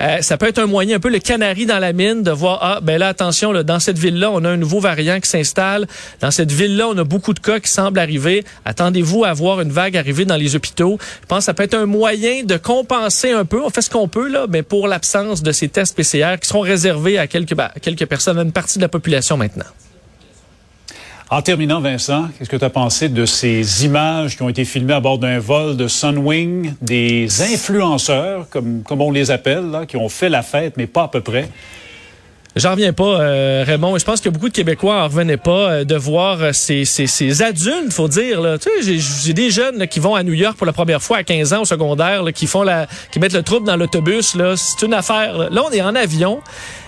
Euh, 0.00 0.18
ça 0.22 0.36
peut 0.36 0.48
être 0.48 0.58
un 0.58 0.66
moyen, 0.66 0.96
un 0.96 1.00
peu 1.00 1.10
le 1.10 1.18
canari 1.18 1.66
dans 1.66 1.78
la 1.78 1.92
mine, 1.92 2.22
de 2.22 2.30
voir, 2.30 2.58
ah, 2.62 2.80
ben 2.82 2.98
là, 2.98 3.08
attention, 3.08 3.52
là, 3.52 3.62
dans 3.62 3.80
cette 3.80 3.98
ville-là, 3.98 4.30
on 4.32 4.44
a 4.44 4.48
un 4.48 4.56
nouveau 4.56 4.80
variant 4.80 5.19
qui 5.20 5.28
s'installe. 5.28 5.86
Dans 6.20 6.30
cette 6.30 6.52
ville-là, 6.52 6.88
on 6.88 6.98
a 6.98 7.04
beaucoup 7.04 7.34
de 7.34 7.40
cas 7.40 7.60
qui 7.60 7.70
semblent 7.70 7.98
arriver. 7.98 8.44
Attendez-vous 8.64 9.24
à 9.24 9.32
voir 9.32 9.60
une 9.60 9.70
vague 9.70 9.96
arriver 9.96 10.24
dans 10.24 10.36
les 10.36 10.56
hôpitaux. 10.56 10.98
Je 11.22 11.26
pense 11.26 11.38
que 11.38 11.44
ça 11.44 11.54
peut 11.54 11.62
être 11.62 11.74
un 11.74 11.86
moyen 11.86 12.42
de 12.44 12.56
compenser 12.56 13.32
un 13.32 13.44
peu. 13.44 13.62
On 13.62 13.70
fait 13.70 13.82
ce 13.82 13.90
qu'on 13.90 14.08
peut, 14.08 14.28
là, 14.28 14.46
mais 14.48 14.62
pour 14.62 14.88
l'absence 14.88 15.42
de 15.42 15.52
ces 15.52 15.68
tests 15.68 15.96
PCR 15.96 16.36
qui 16.40 16.48
seront 16.48 16.60
réservés 16.60 17.18
à 17.18 17.26
quelques, 17.26 17.56
quelques 17.82 18.06
personnes, 18.06 18.38
à 18.38 18.42
une 18.42 18.52
partie 18.52 18.78
de 18.78 18.82
la 18.82 18.88
population 18.88 19.36
maintenant. 19.36 19.66
En 21.32 21.42
terminant, 21.42 21.80
Vincent, 21.80 22.28
qu'est-ce 22.36 22.50
que 22.50 22.56
tu 22.56 22.64
as 22.64 22.70
pensé 22.70 23.08
de 23.08 23.24
ces 23.24 23.84
images 23.84 24.36
qui 24.36 24.42
ont 24.42 24.48
été 24.48 24.64
filmées 24.64 24.94
à 24.94 25.00
bord 25.00 25.18
d'un 25.18 25.38
vol 25.38 25.76
de 25.76 25.86
Sunwing, 25.86 26.74
des 26.82 27.42
influenceurs, 27.42 28.48
comme, 28.50 28.82
comme 28.82 29.00
on 29.00 29.12
les 29.12 29.30
appelle, 29.30 29.70
là, 29.70 29.86
qui 29.86 29.96
ont 29.96 30.08
fait 30.08 30.28
la 30.28 30.42
fête, 30.42 30.76
mais 30.76 30.88
pas 30.88 31.04
à 31.04 31.08
peu 31.08 31.20
près, 31.20 31.48
J'en 32.56 32.72
reviens 32.72 32.92
pas, 32.92 33.20
euh, 33.20 33.64
Raymond. 33.64 33.96
Je 33.96 34.04
pense 34.04 34.20
que 34.20 34.28
beaucoup 34.28 34.48
de 34.48 34.52
Québécois 34.52 35.02
en 35.02 35.04
revenaient 35.04 35.36
pas 35.36 35.70
euh, 35.70 35.84
de 35.84 35.94
voir 35.94 36.42
euh, 36.42 36.52
ces, 36.52 36.84
ces, 36.84 37.06
ces, 37.06 37.42
adultes, 37.42 37.92
faut 37.92 38.08
dire. 38.08 38.40
Là. 38.40 38.58
Tu 38.58 38.68
sais, 38.82 38.98
j'ai 38.98 39.32
des 39.32 39.50
jeunes 39.50 39.86
qui 39.86 40.00
vont 40.00 40.16
à 40.16 40.24
New 40.24 40.32
York 40.32 40.56
pour 40.56 40.66
la 40.66 40.72
première 40.72 41.00
fois 41.00 41.18
à 41.18 41.22
15 41.22 41.52
ans 41.52 41.62
au 41.62 41.64
secondaire, 41.64 42.24
qui 42.34 42.48
font 42.48 42.64
la, 42.64 42.88
qui 43.12 43.20
mettent 43.20 43.34
le 43.34 43.44
trouble 43.44 43.66
dans 43.66 43.76
l'autobus. 43.76 44.34
Là, 44.34 44.56
c'est 44.56 44.84
une 44.84 44.94
affaire. 44.94 45.48
Là, 45.50 45.62
on 45.64 45.70
est 45.70 45.80
en 45.80 45.94
avion. 45.94 46.40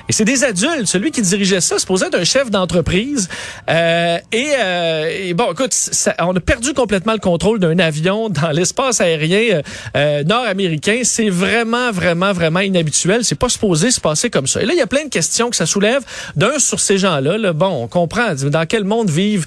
Et 0.09 0.13
c'est 0.13 0.25
des 0.25 0.45
adultes. 0.45 0.87
Celui 0.87 1.11
qui 1.11 1.23
dirigeait 1.23 1.61
ça, 1.61 1.79
supposé 1.79 2.07
être 2.07 2.19
un 2.19 2.25
chef 2.25 2.51
d'entreprise. 2.51 3.29
Euh, 3.71 4.19
euh, 4.35 5.29
et, 5.29 5.35
bon, 5.35 5.53
écoute, 5.53 5.75
on 6.21 6.35
a 6.35 6.41
perdu 6.41 6.75
complètement 6.75 7.13
le 7.13 7.19
contrôle 7.19 7.59
d'un 7.59 7.79
avion 7.79 8.29
dans 8.29 8.51
l'espace 8.51 9.01
aérien 9.01 9.63
euh, 9.97 10.25
nord-américain. 10.25 11.01
C'est 11.05 11.31
vraiment, 11.31 11.91
vraiment, 11.93 12.33
vraiment 12.33 12.61
inhabituel. 12.61 13.25
C'est 13.25 13.39
pas 13.39 13.49
supposé 13.49 13.91
se 13.91 14.01
passer 14.01 14.31
comme 14.31 14.47
ça. 14.47 14.63
Et 14.63 14.67
là, 14.67 14.73
il 14.75 14.79
y 14.79 14.83
a 14.83 14.87
plein 14.87 15.05
de 15.05 15.11
questions 15.11 15.51
que 15.51 15.57
ça 15.57 15.67
soulève. 15.67 16.03
D'un, 16.37 16.59
sur 16.59 16.81
ces 16.81 16.99
gens-là, 16.99 17.39
là, 17.39 17.53
bon, 17.53 17.85
on 17.85 17.89
comprend. 17.89 18.35
Dans 18.35 18.67
quel 18.67 18.85
monde 18.85 19.11
vivent 19.11 19.47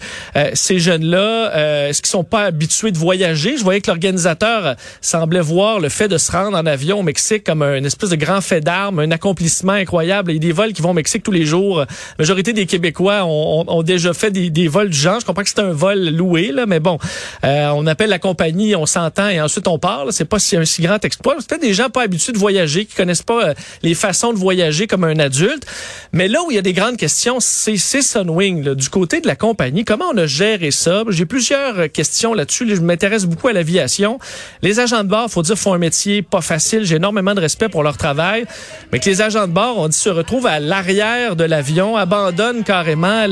ces 0.53 0.79
jeunes-là? 0.79 1.87
Est-ce 1.89 2.01
qu'ils 2.01 2.11
sont 2.11 2.23
pas 2.23 2.43
habitués 2.43 2.91
de 2.91 2.97
voyager? 2.97 3.57
Je 3.57 3.63
voyais 3.63 3.81
que 3.81 3.87
l'organisateur 3.87 4.75
semblait 5.01 5.41
voir 5.41 5.79
le 5.79 5.89
fait 5.89 6.07
de 6.07 6.17
se 6.17 6.31
rendre 6.31 6.57
en 6.57 6.65
avion 6.65 6.99
au 6.99 7.03
Mexique 7.03 7.43
comme 7.43 7.61
un 7.61 7.83
espèce 7.83 8.09
de 8.09 8.15
grand 8.15 8.41
fait 8.41 8.61
d'armes, 8.61 8.99
un 8.99 9.11
accomplissement 9.11 9.73
incroyable 9.73 10.31
des 10.45 10.51
vols 10.51 10.73
qui 10.73 10.81
vont 10.81 10.91
au 10.91 10.93
Mexique 10.93 11.23
tous 11.23 11.31
les 11.31 11.45
jours. 11.45 11.79
La 11.79 11.85
majorité 12.19 12.53
des 12.53 12.65
Québécois 12.65 13.25
ont, 13.25 13.83
déjà 13.83 14.13
fait 14.13 14.31
des, 14.31 14.67
vols 14.67 14.89
du 14.89 14.97
genre. 14.97 15.19
Je 15.19 15.25
comprends 15.25 15.43
que 15.43 15.49
c'est 15.49 15.59
un 15.59 15.71
vol 15.71 16.09
loué, 16.09 16.51
là, 16.51 16.65
mais 16.65 16.79
bon, 16.79 16.97
euh, 17.43 17.69
on 17.75 17.85
appelle 17.87 18.09
la 18.09 18.19
compagnie, 18.19 18.75
on 18.75 18.85
s'entend 18.85 19.29
et 19.29 19.41
ensuite 19.41 19.67
on 19.67 19.79
parle. 19.79 20.11
C'est 20.13 20.25
pas 20.25 20.39
si 20.39 20.55
un 20.55 20.65
si 20.65 20.81
grand 20.81 21.03
exploit. 21.03 21.35
C'est 21.39 21.49
peut-être 21.49 21.61
des 21.61 21.73
gens 21.73 21.89
pas 21.89 22.03
habitués 22.03 22.33
de 22.33 22.37
voyager, 22.37 22.85
qui 22.85 22.95
connaissent 22.95 23.21
pas 23.21 23.49
euh, 23.49 23.53
les 23.83 23.93
façons 23.93 24.33
de 24.33 24.37
voyager 24.37 24.87
comme 24.87 25.03
un 25.03 25.19
adulte. 25.19 25.65
Mais 26.13 26.27
là 26.27 26.39
où 26.43 26.51
il 26.51 26.55
y 26.55 26.59
a 26.59 26.63
des 26.63 26.73
grandes 26.73 26.97
questions, 26.97 27.37
c'est 27.39 27.77
Sunwing. 27.77 28.73
Du 28.75 28.89
côté 28.89 29.21
de 29.21 29.27
la 29.27 29.35
compagnie, 29.35 29.85
comment 29.85 30.05
on 30.13 30.17
a 30.17 30.25
géré 30.25 30.71
ça? 30.71 31.03
J'ai 31.09 31.25
plusieurs 31.25 31.91
questions 31.91 32.33
là-dessus. 32.33 32.75
Je 32.75 32.81
m'intéresse 32.81 33.25
beaucoup 33.25 33.47
à 33.47 33.53
l'aviation. 33.53 34.19
Les 34.61 34.79
agents 34.79 35.03
de 35.03 35.09
bord, 35.09 35.29
faut 35.29 35.41
dire, 35.41 35.57
font 35.57 35.73
un 35.73 35.77
métier 35.77 36.21
pas 36.21 36.41
facile. 36.41 36.85
J'ai 36.85 36.95
énormément 36.95 37.33
de 37.33 37.41
respect 37.41 37.69
pour 37.69 37.83
leur 37.83 37.97
travail. 37.97 38.45
Mais 38.91 38.99
que 38.99 39.09
les 39.09 39.21
agents 39.21 39.47
de 39.47 39.53
bord, 39.53 39.77
on 39.77 39.87
dit, 39.87 39.97
se 39.97 40.09
retrouvent 40.09 40.34
à 40.43 40.59
l'arrière 40.59 41.35
de 41.35 41.43
l'avion, 41.43 41.95
abandonne 41.95 42.63
carrément 42.63 43.25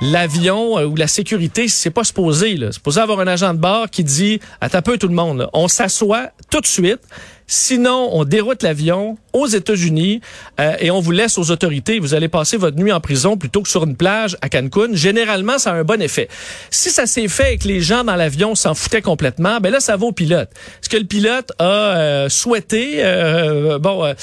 l'avion 0.00 0.78
euh, 0.78 0.86
ou 0.86 0.96
la 0.96 1.06
sécurité, 1.06 1.68
c'est 1.68 1.90
pas 1.90 2.04
supposé. 2.04 2.56
C'est 2.58 2.72
supposé 2.72 3.00
avoir 3.00 3.20
un 3.20 3.26
agent 3.26 3.54
de 3.54 3.58
bord 3.58 3.88
qui 3.90 4.02
dit 4.02 4.40
à 4.60 4.82
peu 4.82 4.98
tout 4.98 5.08
le 5.08 5.14
monde, 5.14 5.48
on 5.52 5.68
s'assoit 5.68 6.30
tout 6.50 6.60
de 6.60 6.66
suite 6.66 7.00
Sinon, 7.46 8.10
on 8.12 8.24
déroute 8.24 8.62
l'avion 8.62 9.18
aux 9.32 9.46
États-Unis 9.46 10.20
euh, 10.60 10.76
et 10.78 10.90
on 10.90 11.00
vous 11.00 11.10
laisse 11.10 11.38
aux 11.38 11.50
autorités. 11.50 11.98
Vous 11.98 12.14
allez 12.14 12.28
passer 12.28 12.56
votre 12.56 12.76
nuit 12.76 12.92
en 12.92 13.00
prison 13.00 13.36
plutôt 13.36 13.62
que 13.62 13.68
sur 13.68 13.84
une 13.84 13.96
plage 13.96 14.36
à 14.42 14.48
Cancun. 14.48 14.88
Généralement, 14.92 15.58
ça 15.58 15.72
a 15.72 15.74
un 15.74 15.84
bon 15.84 16.00
effet. 16.02 16.28
Si 16.70 16.90
ça 16.90 17.06
s'est 17.06 17.28
fait 17.28 17.54
et 17.54 17.58
que 17.58 17.68
les 17.68 17.80
gens 17.80 18.04
dans 18.04 18.16
l'avion 18.16 18.54
s'en 18.54 18.74
foutaient 18.74 19.02
complètement, 19.02 19.60
ben 19.60 19.70
là, 19.70 19.80
ça 19.80 19.96
va 19.96 20.06
au 20.06 20.12
pilote. 20.12 20.50
Est-ce 20.82 20.88
que 20.88 20.96
le 20.96 21.04
pilote 21.04 21.52
a 21.58 21.64
euh, 21.64 22.28
souhaité 22.28 22.96
euh, 22.98 23.78
bon 23.78 24.14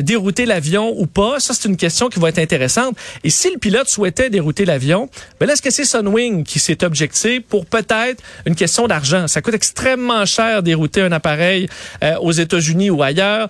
dérouter 0.00 0.46
l'avion 0.46 0.94
ou 0.96 1.06
pas? 1.06 1.40
Ça, 1.40 1.54
c'est 1.54 1.68
une 1.68 1.76
question 1.76 2.08
qui 2.08 2.18
va 2.18 2.30
être 2.30 2.38
intéressante. 2.38 2.96
Et 3.24 3.30
si 3.30 3.50
le 3.50 3.58
pilote 3.58 3.88
souhaitait 3.88 4.30
dérouter 4.30 4.64
l'avion, 4.64 5.08
ben 5.40 5.46
là, 5.46 5.52
est-ce 5.52 5.62
que 5.62 5.70
c'est 5.70 5.84
Sunwing 5.84 6.44
qui 6.44 6.58
s'est 6.58 6.84
objecté 6.84 7.40
pour 7.40 7.66
peut-être 7.66 8.22
une 8.46 8.54
question 8.54 8.86
d'argent? 8.86 9.28
Ça 9.28 9.42
coûte 9.42 9.54
extrêmement 9.54 10.24
cher 10.24 10.62
dérouter 10.62 11.02
un 11.02 11.12
appareil 11.12 11.68
aux 12.20 12.32
États-Unis 12.32 12.47
ou 12.90 13.02
ailleurs. 13.02 13.48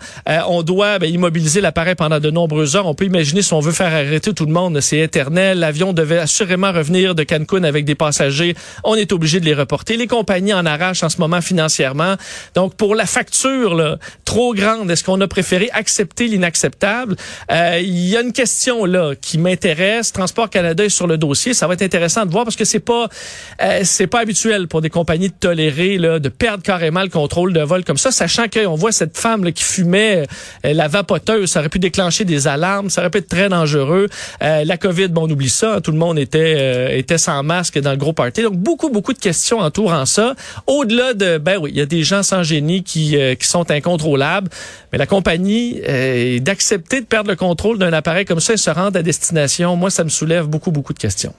on 0.48 0.62
doit 0.62 0.98
ben, 0.98 1.12
immobiliser 1.12 1.60
l'appareil 1.60 1.94
pendant 1.94 2.20
de 2.20 2.30
nombreuses 2.30 2.76
heures. 2.76 2.86
On 2.86 2.94
peut 2.94 3.04
imaginer 3.04 3.42
si 3.42 3.52
on 3.52 3.60
veut 3.60 3.72
faire 3.72 3.92
arrêter 3.92 4.32
tout 4.32 4.46
le 4.46 4.52
monde, 4.52 4.80
c'est 4.80 4.98
éternel. 4.98 5.58
L'avion 5.58 5.92
devait 5.92 6.18
assurément 6.18 6.72
revenir 6.72 7.14
de 7.14 7.22
Cancun 7.22 7.64
avec 7.64 7.84
des 7.84 7.94
passagers. 7.94 8.54
On 8.84 8.94
est 8.94 9.12
obligé 9.12 9.40
de 9.40 9.44
les 9.44 9.54
reporter. 9.54 9.96
Les 9.96 10.06
compagnies 10.06 10.54
en 10.54 10.66
arrachent 10.66 11.02
en 11.02 11.08
ce 11.08 11.18
moment 11.18 11.40
financièrement. 11.40 12.16
Donc, 12.54 12.74
pour 12.74 12.94
la 12.94 13.06
facture 13.06 13.74
là, 13.74 13.98
trop 14.24 14.54
grande, 14.54 14.90
est-ce 14.90 15.04
qu'on 15.04 15.20
a 15.20 15.28
préféré 15.28 15.68
accepter 15.72 16.28
l'inacceptable? 16.28 17.16
Euh, 17.50 17.80
il 17.82 18.08
y 18.08 18.16
a 18.16 18.20
une 18.20 18.32
question 18.32 18.84
là 18.84 19.14
qui 19.20 19.38
m'intéresse. 19.38 20.12
Transport 20.12 20.50
Canada 20.50 20.84
est 20.84 20.88
sur 20.88 21.06
le 21.06 21.18
dossier. 21.18 21.54
Ça 21.54 21.66
va 21.66 21.74
être 21.74 21.82
intéressant 21.82 22.26
de 22.26 22.30
voir 22.30 22.44
parce 22.44 22.56
que 22.56 22.64
c'est 22.64 22.80
pas 22.80 23.08
euh, 23.62 23.80
c'est 23.84 24.06
pas 24.06 24.20
habituel 24.20 24.68
pour 24.68 24.80
des 24.80 24.90
compagnies 24.90 25.28
de 25.28 25.34
tolérer 25.38 25.98
là, 25.98 26.18
de 26.18 26.28
perdre 26.28 26.62
carrément 26.62 27.02
le 27.02 27.08
contrôle 27.08 27.52
de 27.52 27.60
vol 27.60 27.84
comme 27.84 27.96
ça, 27.96 28.10
sachant 28.10 28.48
qu'on 28.48 28.74
voit 28.74 28.87
cette 28.92 29.16
femme 29.16 29.52
qui 29.52 29.64
fumait 29.64 30.26
euh, 30.64 30.72
la 30.72 30.88
vapoteuse, 30.88 31.50
ça 31.50 31.60
aurait 31.60 31.68
pu 31.68 31.78
déclencher 31.78 32.24
des 32.24 32.46
alarmes, 32.46 32.90
ça 32.90 33.00
aurait 33.00 33.10
pu 33.10 33.18
être 33.18 33.28
très 33.28 33.48
dangereux. 33.48 34.08
Euh, 34.42 34.64
la 34.64 34.76
COVID, 34.76 35.08
bon, 35.08 35.26
on 35.26 35.30
oublie 35.30 35.48
ça, 35.48 35.76
hein, 35.76 35.80
tout 35.80 35.92
le 35.92 35.98
monde 35.98 36.18
était 36.18 36.56
euh, 36.58 36.96
était 36.96 37.18
sans 37.18 37.42
masque 37.42 37.78
dans 37.78 37.90
le 37.90 37.96
gros 37.96 38.12
party. 38.12 38.42
Donc 38.42 38.56
beaucoup 38.56 38.90
beaucoup 38.90 39.12
de 39.12 39.18
questions 39.18 39.58
entourant 39.58 40.06
ça. 40.06 40.34
Au-delà 40.66 41.14
de 41.14 41.38
ben 41.38 41.58
oui, 41.60 41.70
il 41.72 41.78
y 41.78 41.82
a 41.82 41.86
des 41.86 42.02
gens 42.02 42.22
sans 42.22 42.42
génie 42.42 42.82
qui 42.82 43.16
qui 43.38 43.46
sont 43.46 43.70
incontrôlables, 43.70 44.50
mais 44.92 44.98
la 44.98 45.06
compagnie 45.06 45.80
d'accepter 46.40 47.00
de 47.00 47.06
perdre 47.06 47.30
le 47.30 47.36
contrôle 47.36 47.78
d'un 47.78 47.92
appareil 47.92 48.24
comme 48.24 48.40
ça 48.40 48.54
et 48.54 48.56
se 48.56 48.70
rendre 48.70 48.98
à 48.98 49.02
destination, 49.02 49.76
moi 49.76 49.90
ça 49.90 50.04
me 50.04 50.08
soulève 50.08 50.46
beaucoup 50.46 50.70
beaucoup 50.70 50.92
de 50.92 50.98
questions. 50.98 51.34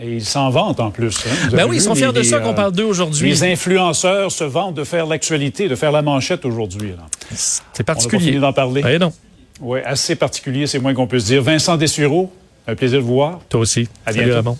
Et 0.00 0.16
ils 0.16 0.24
s'en 0.24 0.50
vantent 0.50 0.80
en 0.80 0.90
plus. 0.90 1.24
Hein. 1.26 1.50
Ben 1.52 1.66
oui, 1.68 1.76
ils 1.76 1.80
sont 1.80 1.94
fiers 1.94 2.12
de 2.12 2.22
ça 2.22 2.40
qu'on 2.40 2.54
parle 2.54 2.72
d'eux 2.72 2.84
aujourd'hui. 2.84 3.28
Les 3.28 3.44
influenceurs 3.44 4.32
se 4.32 4.42
vantent 4.42 4.74
de 4.74 4.84
faire 4.84 5.06
l'actualité, 5.06 5.68
de 5.68 5.76
faire 5.76 5.92
la 5.92 6.02
manchette 6.02 6.44
aujourd'hui. 6.44 6.94
C'est 7.32 7.84
particulier. 7.84 8.38
On 8.38 8.40
d'en 8.40 8.52
parler. 8.52 8.82
Ben 8.82 8.98
non. 8.98 9.12
Oui, 9.60 9.78
assez 9.84 10.16
particulier, 10.16 10.66
c'est 10.66 10.80
moins 10.80 10.94
qu'on 10.94 11.06
peut 11.06 11.20
se 11.20 11.26
dire. 11.26 11.42
Vincent 11.42 11.76
Dessureau, 11.76 12.32
un 12.66 12.74
plaisir 12.74 12.98
de 12.98 13.04
vous 13.04 13.14
voir. 13.14 13.38
Toi 13.48 13.60
aussi. 13.60 13.88
À 14.04 14.12
bientôt. 14.12 14.56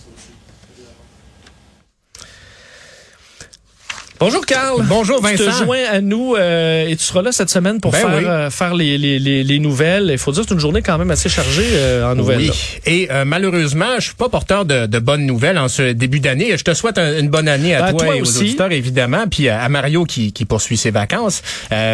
Bonjour 4.25 4.47
Carl. 4.47 4.83
Bonjour 4.89 5.21
Vincent. 5.21 5.45
Tu 5.45 5.51
te 5.51 5.65
joins 5.65 5.85
à 5.93 6.01
nous 6.01 6.35
euh, 6.35 6.89
et 6.89 6.97
tu 6.97 7.05
seras 7.05 7.21
là 7.21 7.31
cette 7.31 7.51
semaine 7.51 7.79
pour 7.79 7.93
ben 7.93 7.99
faire, 7.99 8.11
euh, 8.11 8.49
faire 8.49 8.75
les, 8.75 8.97
les, 8.97 9.19
les, 9.19 9.59
nouvelles. 9.59 10.09
Il 10.11 10.17
faut 10.17 10.33
dire 10.33 10.45
que 10.45 10.49
c'est 10.49 10.55
une 10.55 10.61
journée 10.61 10.81
quand 10.81 10.97
même 10.97 11.11
assez 11.11 11.29
chargée 11.29 11.67
euh, 11.73 12.11
en 12.11 12.15
nouvelles. 12.15 12.39
Oui. 12.39 12.51
Et 12.87 13.09
malheureusement, 13.27 13.97
je 13.99 14.07
suis 14.07 14.15
pas 14.15 14.31
porteur 14.31 14.65
de, 14.65 14.87
de 14.87 14.99
bonnes 14.99 15.27
nouvelles 15.27 15.59
en 15.59 15.69
ce 15.69 15.93
début 15.93 16.21
d'année. 16.21 16.57
Je 16.57 16.65
te 16.65 16.73
souhaite 16.73 16.97
une 16.97 17.29
bonne 17.29 17.49
année 17.49 17.75
à 17.75 17.93
ben, 17.93 17.99
toi, 17.99 18.17
et 18.17 18.23
aux 18.23 18.39
auditeurs 18.39 18.73
évidemment, 18.73 19.27
puis 19.31 19.51
à, 19.51 19.69
Mario 19.69 20.07
qui, 20.07 20.33
qui 20.33 20.47
poursuit 20.47 20.79
ses 20.79 20.91
vacances. 20.91 21.43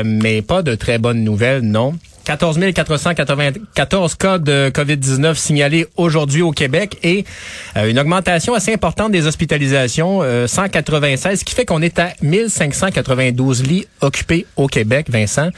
mais 0.04 0.40
pas 0.40 0.62
de 0.62 0.76
très 0.76 0.98
bonnes 0.98 1.24
nouvelles, 1.24 1.62
non. 1.62 1.94
14 2.30 2.60
494 2.72 4.14
cas 4.14 4.38
de 4.38 4.70
COVID-19 4.72 5.34
signalés 5.34 5.88
aujourd'hui 5.96 6.42
au 6.42 6.52
Québec 6.52 6.96
et 7.02 7.24
euh, 7.76 7.90
une 7.90 7.98
augmentation 7.98 8.54
assez 8.54 8.72
importante 8.72 9.10
des 9.10 9.26
hospitalisations, 9.26 10.22
196, 10.46 11.32
euh, 11.32 11.36
ce 11.36 11.44
qui 11.44 11.56
fait 11.56 11.64
qu'on 11.64 11.82
est 11.82 11.98
à 11.98 12.12
1592 12.22 13.64
lits 13.64 13.88
occupés 14.00 14.46
au 14.54 14.68
Québec, 14.68 15.06
Vincent. 15.10 15.48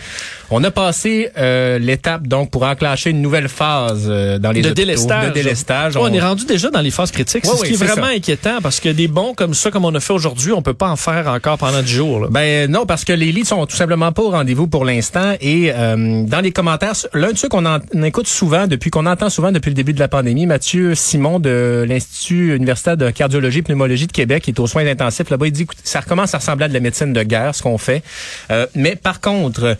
On 0.50 0.64
a 0.64 0.70
passé 0.70 1.28
euh, 1.36 1.78
l'étape 1.78 2.26
donc 2.26 2.50
pour 2.50 2.62
enclencher 2.62 3.10
une 3.10 3.20
nouvelle 3.20 3.48
phase 3.48 4.06
dans 4.06 4.50
les 4.50 4.62
de 4.62 4.68
hôpitaux, 4.68 4.74
délestage. 4.74 5.28
De 5.28 5.34
délestage. 5.34 5.96
on... 5.98 6.10
est 6.10 6.20
rendu 6.20 6.46
déjà 6.46 6.70
dans 6.70 6.80
les 6.80 6.90
phases 6.90 7.10
critiques, 7.10 7.44
c'est 7.44 7.54
ce 7.54 7.64
qui 7.64 7.74
est, 7.74 7.76
vraiment 7.76 8.06
inquiétant 8.06 8.60
parce 8.62 8.80
que 8.80 8.88
des 8.88 9.08
bons 9.08 9.34
comme 9.34 9.52
ça, 9.52 9.70
comme 9.70 9.84
on 9.84 9.94
a 9.94 10.00
fait 10.00 10.14
aujourd'hui, 10.14 10.52
on 10.52 10.62
peut 10.62 10.72
pas 10.72 10.88
en 10.88 10.96
faire 10.96 11.28
encore 11.28 11.58
pendant 11.58 11.82
du 11.82 11.92
jour. 11.92 12.20
Là. 12.20 12.28
Ben 12.30 12.70
non, 12.70 12.86
parce 12.86 13.04
que 13.04 13.12
les 13.12 13.30
lits 13.30 13.44
sont 13.44 13.66
tout 13.66 13.76
simplement 13.76 14.10
pas 14.12 14.22
au 14.22 14.30
rendez-vous 14.30 14.68
pour 14.68 14.86
l'instant 14.86 15.34
et 15.42 15.70
dans 15.70 16.40
les 16.42 16.52
l'un 17.14 17.32
de 17.32 17.36
ceux 17.36 17.48
qu'on 17.48 17.64
écoute 18.02 18.26
souvent 18.26 18.66
depuis 18.66 18.90
qu'on 18.90 19.06
entend 19.06 19.30
souvent 19.30 19.52
depuis 19.52 19.70
le 19.70 19.74
début 19.74 19.92
de 19.92 20.00
la 20.00 20.08
pandémie, 20.08 20.46
Mathieu 20.46 20.94
Simon 20.94 21.38
de 21.38 21.84
l'Institut 21.88 22.54
universitaire 22.54 22.96
de 22.96 23.10
cardiologie 23.10 23.58
et 23.58 23.62
pneumologie 23.62 24.06
de 24.06 24.12
Québec, 24.12 24.48
est 24.48 24.58
aux 24.60 24.66
soins 24.66 24.86
intensifs 24.86 25.30
là-bas, 25.30 25.46
il 25.46 25.52
dit 25.52 25.66
que 25.66 25.74
ça 25.84 26.00
recommence 26.00 26.34
à 26.34 26.38
ressembler 26.38 26.66
à 26.66 26.68
de 26.68 26.74
la 26.74 26.80
médecine 26.80 27.12
de 27.12 27.22
guerre, 27.22 27.54
ce 27.54 27.62
qu'on 27.62 27.78
fait. 27.78 28.02
Euh, 28.50 28.66
mais 28.74 28.96
par 28.96 29.20
contre, 29.20 29.76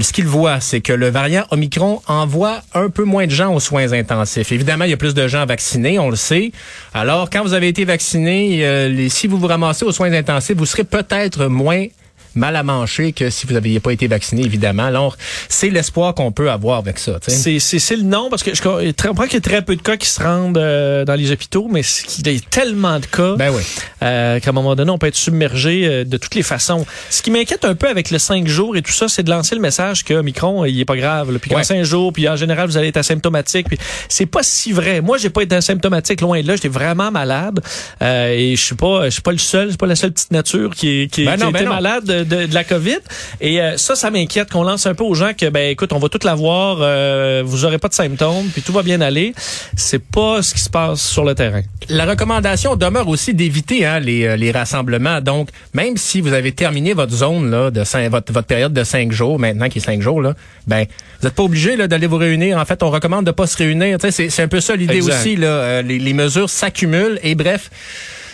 ce 0.00 0.12
qu'il 0.12 0.26
voit, 0.26 0.60
c'est 0.60 0.80
que 0.80 0.92
le 0.92 1.08
variant 1.08 1.44
Omicron 1.50 2.02
envoie 2.06 2.60
un 2.74 2.90
peu 2.90 3.04
moins 3.04 3.26
de 3.26 3.30
gens 3.30 3.54
aux 3.54 3.60
soins 3.60 3.92
intensifs. 3.92 4.50
Évidemment, 4.52 4.84
il 4.84 4.90
y 4.90 4.94
a 4.94 4.96
plus 4.96 5.14
de 5.14 5.28
gens 5.28 5.46
vaccinés, 5.46 5.98
on 5.98 6.10
le 6.10 6.16
sait. 6.16 6.52
Alors, 6.92 7.30
quand 7.30 7.42
vous 7.42 7.54
avez 7.54 7.68
été 7.68 7.84
vacciné, 7.84 8.66
euh, 8.66 9.08
si 9.08 9.26
vous 9.26 9.38
vous 9.38 9.46
ramassez 9.46 9.84
aux 9.84 9.92
soins 9.92 10.12
intensifs, 10.12 10.56
vous 10.56 10.66
serez 10.66 10.84
peut-être 10.84 11.46
moins 11.46 11.86
mal 12.36 12.56
à 12.56 12.62
manger 12.62 13.12
que 13.12 13.30
si 13.30 13.46
vous 13.46 13.54
n'aviez 13.54 13.80
pas 13.80 13.92
été 13.92 14.06
vacciné, 14.06 14.42
évidemment. 14.42 14.84
Alors, 14.84 15.16
c'est 15.48 15.70
l'espoir 15.70 16.14
qu'on 16.14 16.32
peut 16.32 16.50
avoir 16.50 16.78
avec 16.78 16.98
ça. 16.98 17.18
C'est 17.26 17.96
le 17.96 18.02
nom, 18.02 18.28
parce 18.30 18.42
que 18.42 18.54
je 18.54 18.62
comprends 18.62 19.24
qu'il 19.24 19.34
y 19.34 19.36
a 19.36 19.40
très 19.40 19.62
peu 19.62 19.76
de 19.76 19.82
cas 19.82 19.96
qui 19.96 20.08
se 20.08 20.22
rendent 20.22 20.58
euh, 20.58 21.04
dans 21.04 21.14
les 21.14 21.30
hôpitaux, 21.32 21.68
mais 21.70 21.82
il 22.18 22.32
y 22.32 22.36
a 22.36 22.40
tellement 22.50 22.98
de 22.98 23.06
cas 23.06 23.36
ben 23.36 23.50
oui. 23.54 23.62
euh, 24.02 24.40
qu'à 24.40 24.50
un 24.50 24.52
moment 24.52 24.74
donné, 24.74 24.90
on 24.90 24.98
peut 24.98 25.06
être 25.06 25.16
submergé 25.16 25.86
euh, 25.86 26.04
de 26.04 26.16
toutes 26.16 26.34
les 26.34 26.42
façons. 26.42 26.86
Ce 27.10 27.22
qui 27.22 27.30
m'inquiète 27.30 27.64
un 27.64 27.74
peu 27.74 27.88
avec 27.88 28.10
le 28.10 28.18
5 28.18 28.46
jours 28.46 28.76
et 28.76 28.82
tout 28.82 28.92
ça, 28.92 29.08
c'est 29.08 29.22
de 29.22 29.30
lancer 29.30 29.54
le 29.54 29.60
message 29.60 30.04
que 30.04 30.20
Micron, 30.20 30.64
il 30.64 30.78
est 30.80 30.84
pas 30.84 30.96
grave. 30.96 31.32
Là, 31.32 31.38
puis 31.38 31.54
ouais. 31.54 31.64
5 31.64 31.82
jours, 31.84 32.12
puis 32.12 32.28
en 32.28 32.36
général, 32.36 32.68
vous 32.68 32.76
allez 32.76 32.88
être 32.88 32.96
asymptomatique. 32.96 33.68
Puis 33.68 33.78
c'est 34.08 34.26
pas 34.26 34.42
si 34.42 34.72
vrai. 34.72 35.00
Moi, 35.00 35.18
j'ai 35.18 35.30
pas 35.30 35.42
été 35.42 35.54
asymptomatique 35.54 36.20
loin 36.20 36.40
de 36.40 36.46
là. 36.46 36.56
J'étais 36.56 36.68
vraiment 36.68 37.10
malade. 37.10 37.60
Euh, 38.02 38.34
et 38.34 38.56
je 38.56 38.62
suis 38.62 38.74
pas, 38.74 39.06
je 39.06 39.10
suis 39.10 39.22
pas 39.22 39.32
le 39.32 39.38
seul. 39.38 39.64
Je 39.66 39.70
suis 39.70 39.78
pas 39.78 39.86
la 39.86 39.96
seule 39.96 40.12
petite 40.12 40.30
nature 40.30 40.74
qui, 40.74 41.08
qui, 41.08 41.24
ben 41.24 41.36
qui 41.36 41.52
ben 41.52 41.68
malade 41.68 42.25
de, 42.26 42.52
la 42.52 42.64
COVID. 42.64 42.98
Et 43.40 43.60
euh, 43.60 43.76
ça, 43.76 43.94
ça 43.94 44.10
m'inquiète 44.10 44.50
qu'on 44.50 44.62
lance 44.62 44.86
un 44.86 44.94
peu 44.94 45.04
aux 45.04 45.14
gens 45.14 45.32
que, 45.36 45.48
ben 45.48 45.70
écoute, 45.70 45.92
on 45.92 45.98
va 45.98 46.08
tout 46.08 46.20
l'avoir, 46.24 46.78
euh, 46.80 47.42
vous 47.44 47.64
aurez 47.64 47.78
pas 47.78 47.88
de 47.88 47.94
symptômes, 47.94 48.46
puis 48.52 48.62
tout 48.62 48.72
va 48.72 48.82
bien 48.82 49.00
aller. 49.00 49.34
C'est 49.76 50.02
pas 50.02 50.42
ce 50.42 50.54
qui 50.54 50.60
se 50.60 50.70
passe 50.70 51.00
sur 51.00 51.24
le 51.24 51.34
terrain. 51.34 51.62
La 51.88 52.04
recommandation 52.04 52.76
demeure 52.76 53.08
aussi 53.08 53.34
d'éviter 53.34 53.86
hein, 53.86 54.00
les, 54.00 54.24
euh, 54.24 54.36
les 54.36 54.50
rassemblements. 54.50 55.20
Donc, 55.20 55.48
même 55.74 55.96
si 55.96 56.20
vous 56.20 56.32
avez 56.32 56.52
terminé 56.52 56.92
votre 56.92 57.14
zone 57.14 57.50
là, 57.50 57.70
de 57.70 57.82
votre, 58.08 58.32
votre 58.32 58.46
période 58.46 58.72
de 58.72 58.84
cinq 58.84 59.12
jours, 59.12 59.38
maintenant 59.38 59.68
qui 59.68 59.78
est 59.78 59.82
cinq 59.82 60.02
jours, 60.02 60.20
là, 60.20 60.34
ben 60.66 60.86
vous 61.20 61.26
n'êtes 61.26 61.34
pas 61.34 61.44
obligé 61.44 61.76
d'aller 61.76 62.06
vous 62.06 62.16
réunir. 62.16 62.58
En 62.58 62.64
fait, 62.64 62.82
on 62.82 62.90
recommande 62.90 63.24
de 63.24 63.30
pas 63.30 63.46
se 63.46 63.56
réunir. 63.56 63.98
C'est 64.10 64.40
un 64.40 64.48
peu 64.48 64.60
ça 64.60 64.76
l'idée 64.76 65.00
aussi. 65.00 65.36
Là, 65.36 65.80
les, 65.82 65.98
les 65.98 66.12
mesures 66.12 66.50
s'accumulent 66.50 67.18
et 67.22 67.34
bref 67.34 67.70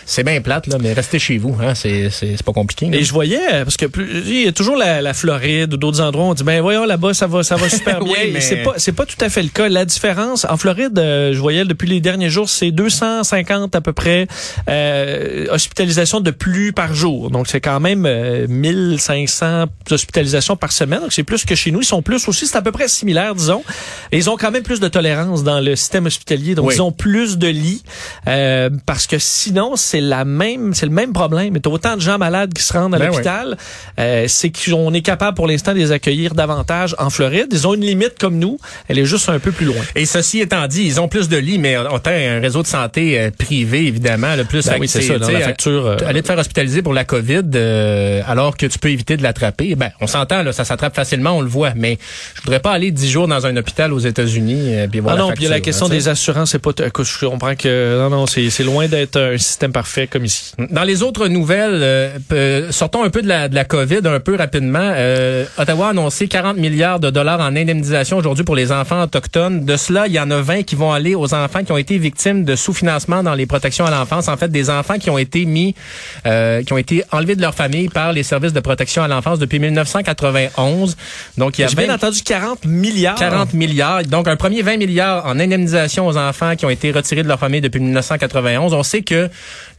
c'est 0.05 0.23
bien 0.23 0.41
plate, 0.41 0.67
là, 0.67 0.77
mais 0.79 0.93
restez 0.93 1.19
chez 1.19 1.37
vous. 1.37 1.55
Hein, 1.61 1.75
c'est, 1.75 2.09
c'est, 2.09 2.41
pas 2.43 2.53
compliqué. 2.53 2.89
Et 2.91 3.03
je 3.03 3.13
voyais, 3.13 3.63
parce 3.63 3.77
que 3.77 3.85
il 4.25 4.43
y 4.43 4.47
a 4.47 4.51
toujours 4.51 4.75
la, 4.75 5.01
la 5.01 5.13
Floride 5.13 5.73
ou 5.73 5.77
d'autres 5.77 6.01
endroits, 6.01 6.25
on 6.25 6.33
dit, 6.33 6.43
ben 6.43 6.61
voyons, 6.61 6.85
là-bas, 6.85 7.13
ça 7.13 7.27
va, 7.27 7.43
ça 7.43 7.55
va 7.55 7.69
super 7.69 7.99
bien. 8.03 8.15
mais... 8.31 8.41
C'est 8.41 8.57
pas, 8.57 8.73
c'est 8.77 8.91
pas 8.91 9.05
tout 9.05 9.17
à 9.21 9.29
fait 9.29 9.43
le 9.43 9.49
cas. 9.49 9.69
La 9.69 9.85
différence, 9.85 10.45
en 10.49 10.57
Floride, 10.57 10.97
euh, 10.99 11.33
je 11.33 11.39
voyais 11.39 11.65
depuis 11.65 11.87
les 11.87 12.01
derniers 12.01 12.29
jours, 12.29 12.49
c'est 12.49 12.71
250 12.71 13.75
à 13.75 13.81
peu 13.81 13.93
près 13.93 14.27
euh, 14.69 15.47
hospitalisations 15.49 16.19
de 16.19 16.31
plus 16.31 16.73
par 16.73 16.93
jour. 16.93 17.29
Donc, 17.29 17.47
c'est 17.47 17.61
quand 17.61 17.79
même 17.79 18.07
1500 18.47 19.45
euh, 19.45 19.65
hospitalisations 19.89 20.55
par 20.55 20.71
semaine. 20.71 21.01
Donc, 21.01 21.13
c'est 21.13 21.23
plus 21.23 21.45
que 21.45 21.55
chez 21.55 21.71
nous. 21.71 21.81
Ils 21.81 21.85
sont 21.85 22.01
plus 22.01 22.27
aussi, 22.27 22.47
c'est 22.47 22.57
à 22.57 22.61
peu 22.61 22.71
près 22.71 22.87
similaire, 22.87 23.35
disons. 23.35 23.63
Et 24.11 24.17
ils 24.17 24.29
ont 24.29 24.37
quand 24.37 24.51
même 24.51 24.63
plus 24.63 24.79
de 24.79 24.87
tolérance 24.87 25.43
dans 25.43 25.59
le 25.59 25.75
système 25.75 26.05
hospitalier. 26.05 26.55
Donc, 26.55 26.71
ils 26.73 26.81
ont 26.81 26.91
plus 26.91 27.37
de 27.37 27.47
lits. 27.47 27.83
Euh, 28.27 28.69
parce 28.85 29.07
que 29.07 29.17
sinon, 29.19 29.75
c'est 29.75 29.92
la 30.01 30.25
même, 30.25 30.73
c'est 30.73 30.85
le 30.85 30.91
même 30.91 31.13
problème. 31.13 31.57
A 31.63 31.69
autant 31.69 31.95
de 31.95 32.01
gens 32.01 32.17
malades 32.17 32.53
qui 32.53 32.61
se 32.61 32.73
rendent 32.73 32.95
à 32.95 32.99
ben 32.99 33.07
l'hôpital. 33.07 33.57
Euh, 33.99 34.25
c'est 34.27 34.51
qu'on 34.51 34.93
est 34.93 35.01
capable 35.01 35.35
pour 35.35 35.47
l'instant 35.47 35.73
de 35.73 35.77
les 35.77 35.91
accueillir 35.91 36.33
davantage 36.33 36.95
en 36.99 37.09
Floride. 37.09 37.47
Ils 37.51 37.67
ont 37.67 37.73
une 37.73 37.85
limite 37.85 38.19
comme 38.19 38.37
nous. 38.37 38.57
Elle 38.87 38.99
est 38.99 39.05
juste 39.05 39.29
un 39.29 39.39
peu 39.39 39.51
plus 39.51 39.65
loin. 39.65 39.81
Et 39.95 40.05
ceci 40.05 40.39
étant 40.39 40.67
dit, 40.67 40.83
ils 40.83 40.99
ont 40.99 41.07
plus 41.07 41.29
de 41.29 41.37
lits, 41.37 41.57
mais 41.57 41.77
on 41.77 41.97
a 41.97 42.11
un 42.11 42.39
réseau 42.39 42.61
de 42.61 42.67
santé 42.67 43.19
euh, 43.19 43.31
privé, 43.31 43.87
évidemment. 43.87 44.35
Le 44.35 44.43
plus 44.43 44.65
ben 44.65 44.77
oui, 44.79 44.87
c'est 44.87 45.01
ça, 45.01 45.17
dans 45.17 45.29
la 45.29 45.39
facture. 45.39 45.85
Euh, 45.85 45.97
aller 46.05 46.21
te 46.21 46.27
faire 46.27 46.37
hospitaliser 46.37 46.81
pour 46.81 46.93
la 46.93 47.05
COVID 47.05 47.43
alors 48.27 48.57
que 48.57 48.65
tu 48.65 48.79
peux 48.79 48.89
éviter 48.89 49.17
de 49.17 49.23
l'attraper. 49.23 49.75
Ben, 49.75 49.91
on 50.01 50.07
s'entend, 50.07 50.43
là, 50.43 50.53
ça 50.53 50.65
s'attrape 50.65 50.95
facilement, 50.95 51.37
on 51.37 51.41
le 51.41 51.47
voit. 51.47 51.73
Mais 51.75 51.97
je 52.35 52.41
voudrais 52.41 52.59
pas 52.59 52.71
aller 52.71 52.91
dix 52.91 53.09
jours 53.09 53.27
dans 53.27 53.45
un 53.45 53.55
hôpital 53.57 53.93
aux 53.93 53.99
États-Unis. 53.99 54.75
ah 55.07 55.15
non, 55.15 55.31
puis 55.31 55.43
il 55.43 55.43
y 55.43 55.47
a 55.47 55.51
la 55.51 55.61
question 55.61 55.87
des 55.87 56.07
assurances. 56.07 56.51
C'est 56.51 56.59
pas, 56.59 56.71
je 56.77 57.25
comprends 57.25 57.55
que 57.55 57.99
non, 57.99 58.09
non, 58.09 58.27
c'est 58.27 58.63
loin 58.63 58.87
d'être 58.87 59.19
un 59.19 59.37
système 59.37 59.71
parfait 59.71 59.82
parfait 59.83 60.07
comme 60.07 60.23
ici. 60.23 60.53
Dans 60.69 60.83
les 60.83 61.03
autres 61.03 61.27
nouvelles, 61.27 62.17
euh, 62.31 62.71
sortons 62.71 63.03
un 63.03 63.09
peu 63.09 63.21
de 63.21 63.27
la, 63.27 63.49
de 63.49 63.55
la 63.55 63.65
COVID 63.65 63.99
un 64.05 64.21
peu 64.21 64.37
rapidement. 64.37 64.79
Euh, 64.95 65.43
Ottawa 65.57 65.87
a 65.87 65.89
annoncé 65.89 66.29
40 66.29 66.55
milliards 66.55 67.01
de 67.01 67.09
dollars 67.09 67.41
en 67.41 67.53
indemnisation 67.53 68.15
aujourd'hui 68.15 68.45
pour 68.45 68.55
les 68.55 68.71
enfants 68.71 69.03
autochtones. 69.03 69.65
De 69.65 69.75
cela, 69.75 70.07
il 70.07 70.13
y 70.13 70.19
en 70.21 70.31
a 70.31 70.39
20 70.39 70.63
qui 70.63 70.75
vont 70.75 70.93
aller 70.93 71.15
aux 71.15 71.33
enfants 71.33 71.65
qui 71.65 71.73
ont 71.73 71.77
été 71.77 71.97
victimes 71.97 72.45
de 72.45 72.55
sous-financement 72.55 73.23
dans 73.23 73.33
les 73.33 73.45
protections 73.45 73.85
à 73.85 73.91
l'enfance. 73.91 74.29
En 74.29 74.37
fait, 74.37 74.47
des 74.47 74.69
enfants 74.69 74.97
qui 74.99 75.09
ont 75.09 75.17
été 75.17 75.43
mis, 75.43 75.75
euh, 76.25 76.63
qui 76.63 76.71
ont 76.71 76.77
été 76.77 77.03
enlevés 77.11 77.35
de 77.35 77.41
leur 77.41 77.53
famille 77.53 77.89
par 77.89 78.13
les 78.13 78.23
services 78.23 78.53
de 78.53 78.61
protection 78.61 79.03
à 79.03 79.09
l'enfance 79.09 79.37
depuis 79.37 79.59
1991. 79.59 80.95
Donc, 81.37 81.59
il 81.59 81.63
y 81.63 81.65
a 81.65 81.67
bien 81.67 81.93
entendu 81.93 82.21
40 82.21 82.63
milliards. 82.63 83.15
40 83.15 83.53
milliards. 83.53 84.03
Donc, 84.03 84.29
un 84.29 84.37
premier 84.37 84.61
20 84.61 84.77
milliards 84.77 85.25
en 85.25 85.37
indemnisation 85.41 86.07
aux 86.07 86.15
enfants 86.15 86.55
qui 86.55 86.65
ont 86.65 86.69
été 86.69 86.91
retirés 86.91 87.23
de 87.23 87.27
leur 87.27 87.39
famille 87.39 87.59
depuis 87.59 87.81
1991. 87.81 88.73
On 88.73 88.83
sait 88.83 89.01
que 89.01 89.29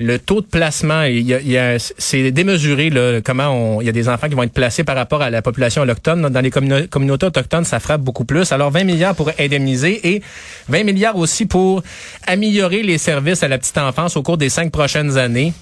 le 0.01 0.19
taux 0.19 0.41
de 0.41 0.47
placement, 0.47 1.03
il 1.03 1.27
y 1.27 1.59
a, 1.59 1.79
c'est 1.79 2.31
démesuré 2.33 2.91
là, 2.91 3.21
comment 3.21 3.49
on, 3.49 3.81
il 3.81 3.87
y 3.87 3.89
a 3.89 3.93
des 3.93 4.09
enfants 4.09 4.29
qui 4.29 4.35
vont 4.35 4.43
être 4.43 4.53
placés 4.53 4.85
par 4.85 4.97
rapport 4.97 5.23
à 5.23 5.31
la 5.31 5.43
population 5.43 5.83
autochtone. 5.83 6.29
Dans 6.29 6.41
les 6.41 6.51
communautés 6.51 7.27
autochtones, 7.27 7.65
ça 7.65 7.81
frappe 7.81 8.01
beaucoup 8.01 8.25
plus. 8.25 8.53
Alors 8.53 8.71
20 8.71 8.85
milliards 8.85 9.15
pour 9.15 9.31
indemniser 9.39 10.15
et 10.15 10.23
20 10.69 10.85
milliards 10.85 11.17
aussi 11.17 11.47
pour 11.47 11.83
améliorer 12.27 12.83
les 12.83 12.99
services 12.99 13.43
à 13.43 13.49
la 13.49 13.59
petite 13.59 13.79
enfance 13.79 14.17
au 14.17 14.23
cours 14.23 14.39
des 14.39 14.49
cinq 14.49 14.71
prochaines 14.73 15.17
années 15.17 15.53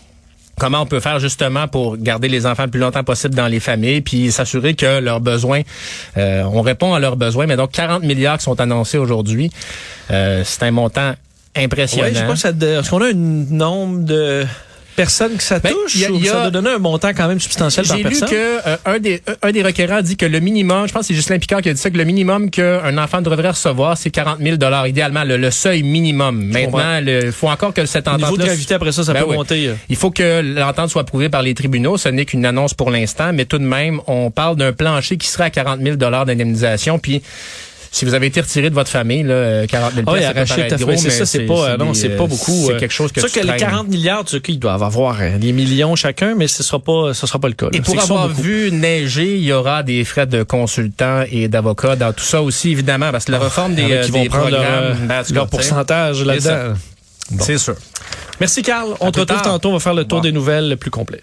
comment 0.58 0.82
on 0.82 0.86
peut 0.86 1.00
faire 1.00 1.18
justement 1.18 1.68
pour 1.68 1.96
garder 1.96 2.28
les 2.28 2.46
enfants 2.46 2.64
le 2.64 2.70
plus 2.70 2.80
longtemps 2.80 3.04
possible 3.04 3.34
dans 3.34 3.46
les 3.46 3.60
familles, 3.60 4.00
puis 4.00 4.30
s'assurer 4.30 4.74
que 4.74 5.00
leurs 5.00 5.20
besoins, 5.20 5.62
euh, 6.16 6.42
on 6.44 6.62
répond 6.62 6.94
à 6.94 7.00
leurs 7.00 7.16
besoins. 7.16 7.46
Mais 7.46 7.56
donc 7.56 7.72
40 7.72 8.02
milliards 8.02 8.38
qui 8.38 8.44
sont 8.44 8.60
annoncés 8.60 8.98
aujourd'hui, 8.98 9.50
euh, 10.10 10.42
c'est 10.44 10.62
un 10.62 10.70
montant 10.70 11.14
impressionnant. 11.56 12.08
Oui, 12.08 12.16
je 12.18 12.24
pense 12.24 12.44
est-ce 12.44 12.90
qu'on 12.90 13.02
a 13.02 13.08
un 13.08 13.14
nombre 13.14 14.04
de 14.04 14.44
personnes 14.96 15.36
que 15.36 15.42
ça 15.42 15.58
ben, 15.58 15.72
touche 15.72 15.96
y 15.96 16.04
a, 16.04 16.10
y 16.10 16.28
a, 16.28 16.32
ça 16.32 16.40
doit 16.42 16.50
donner 16.50 16.70
un 16.70 16.78
montant 16.78 17.08
quand 17.08 17.28
même 17.28 17.40
substantiel 17.40 17.86
par 17.86 17.96
personne? 17.96 18.28
J'ai 18.28 18.34
lu 18.34 18.40
que 18.40 18.68
euh, 18.68 18.76
un 18.84 18.98
des 18.98 19.22
un 19.42 19.50
des 19.50 19.62
requérants 19.62 20.02
dit 20.02 20.16
que 20.16 20.26
le 20.26 20.40
minimum, 20.40 20.86
je 20.86 20.92
pense 20.92 21.02
que 21.02 21.06
c'est 21.08 21.14
Justin 21.14 21.38
Picard 21.38 21.62
qui 21.62 21.68
a 21.68 21.74
dit 21.74 21.80
ça, 21.80 21.90
que 21.90 21.96
le 21.96 22.04
minimum 22.04 22.50
qu'un 22.50 22.98
enfant 22.98 23.22
devrait 23.22 23.48
recevoir, 23.48 23.96
c'est 23.96 24.10
40 24.10 24.38
000 24.40 24.56
dollars 24.56 24.86
idéalement, 24.86 25.24
le, 25.24 25.50
seuil 25.50 25.82
minimum. 25.82 26.44
Maintenant, 26.44 26.98
il 26.98 27.32
faut 27.32 27.48
encore 27.48 27.74
que 27.74 27.84
cette 27.86 28.08
entente... 28.08 28.22
Au 28.22 28.24
niveau 28.24 28.36
de 28.38 28.44
gravité, 28.44 28.74
après 28.74 28.92
ça, 28.92 29.04
ça 29.04 29.12
ben 29.12 29.24
peut 29.24 29.34
monter. 29.34 29.68
Euh. 29.68 29.74
Il 29.88 29.96
faut 29.96 30.10
que 30.10 30.40
l'entente 30.40 30.90
soit 30.90 31.02
approuvée 31.02 31.28
par 31.28 31.42
les 31.42 31.54
tribunaux. 31.54 31.96
Ce 31.96 32.08
n'est 32.08 32.24
qu'une 32.24 32.46
annonce 32.46 32.74
pour 32.74 32.90
l'instant, 32.90 33.32
mais 33.32 33.44
tout 33.44 33.58
de 33.58 33.64
même, 33.64 34.00
on 34.06 34.30
parle 34.30 34.56
d'un 34.56 34.72
plancher 34.72 35.16
qui 35.16 35.28
serait 35.28 35.44
à 35.44 35.50
40 35.50 35.80
000 35.80 35.96
dollars 35.96 36.26
d'indemnisation, 36.26 36.98
puis 36.98 37.22
si 37.92 38.06
vous 38.06 38.14
avez 38.14 38.26
été 38.26 38.40
retiré 38.40 38.70
de 38.70 38.74
votre 38.74 38.90
famille, 38.90 39.22
là, 39.22 39.66
40 39.66 39.92
000 39.92 40.04
oh, 40.08 40.12
oui, 40.14 40.24
arraché 40.24 40.66
c'est 40.96 41.10
ça, 41.10 41.26
c'est 41.26 41.46
pas, 41.46 41.76
non, 41.76 41.92
c'est 41.92 42.16
pas 42.16 42.26
beaucoup. 42.26 42.64
C'est 42.66 42.72
euh, 42.72 42.78
quelque 42.78 42.92
chose 42.92 43.12
que. 43.12 43.20
Sûr 43.20 43.30
que 43.30 43.46
les 43.46 43.56
40 43.56 43.88
milliards, 43.88 44.24
tu 44.24 44.36
sais, 44.36 44.42
ils 44.48 44.58
doivent 44.58 44.82
avoir 44.82 45.18
des 45.38 45.52
millions 45.52 45.94
chacun, 45.94 46.34
mais 46.34 46.48
ce 46.48 46.62
sera 46.62 46.78
pas, 46.78 47.12
ce 47.12 47.26
sera 47.26 47.38
pas 47.38 47.48
le 47.48 47.54
cas. 47.54 47.68
Et 47.72 47.80
pour 47.82 48.00
avoir 48.00 48.28
vu 48.28 48.72
neiger, 48.72 49.36
il 49.36 49.44
y 49.44 49.52
aura 49.52 49.82
des 49.82 50.04
frais 50.04 50.26
de 50.26 50.42
consultants 50.42 51.24
et 51.30 51.48
d'avocats 51.48 51.94
dans 51.94 52.14
tout 52.14 52.24
ça 52.24 52.42
aussi, 52.42 52.70
évidemment, 52.70 53.12
parce 53.12 53.26
que 53.26 53.32
la 53.32 53.38
ah, 53.38 53.44
réforme 53.44 53.74
des, 53.74 54.00
qui 54.04 54.10
vont 54.10 54.24
prendre 54.24 54.50
leur, 54.50 54.96
leur 55.30 55.48
pourcentage 55.48 56.24
là-dedans. 56.24 56.74
C'est 57.40 57.58
sûr. 57.58 57.76
Merci, 58.40 58.62
Carl. 58.62 58.94
On 59.00 59.12
te 59.12 59.20
retrouve 59.20 59.42
tantôt. 59.42 59.68
On 59.68 59.74
va 59.74 59.80
faire 59.80 59.94
le 59.94 60.04
tour 60.04 60.20
des 60.20 60.32
nouvelles 60.32 60.76
plus 60.76 60.90
complet. 60.90 61.10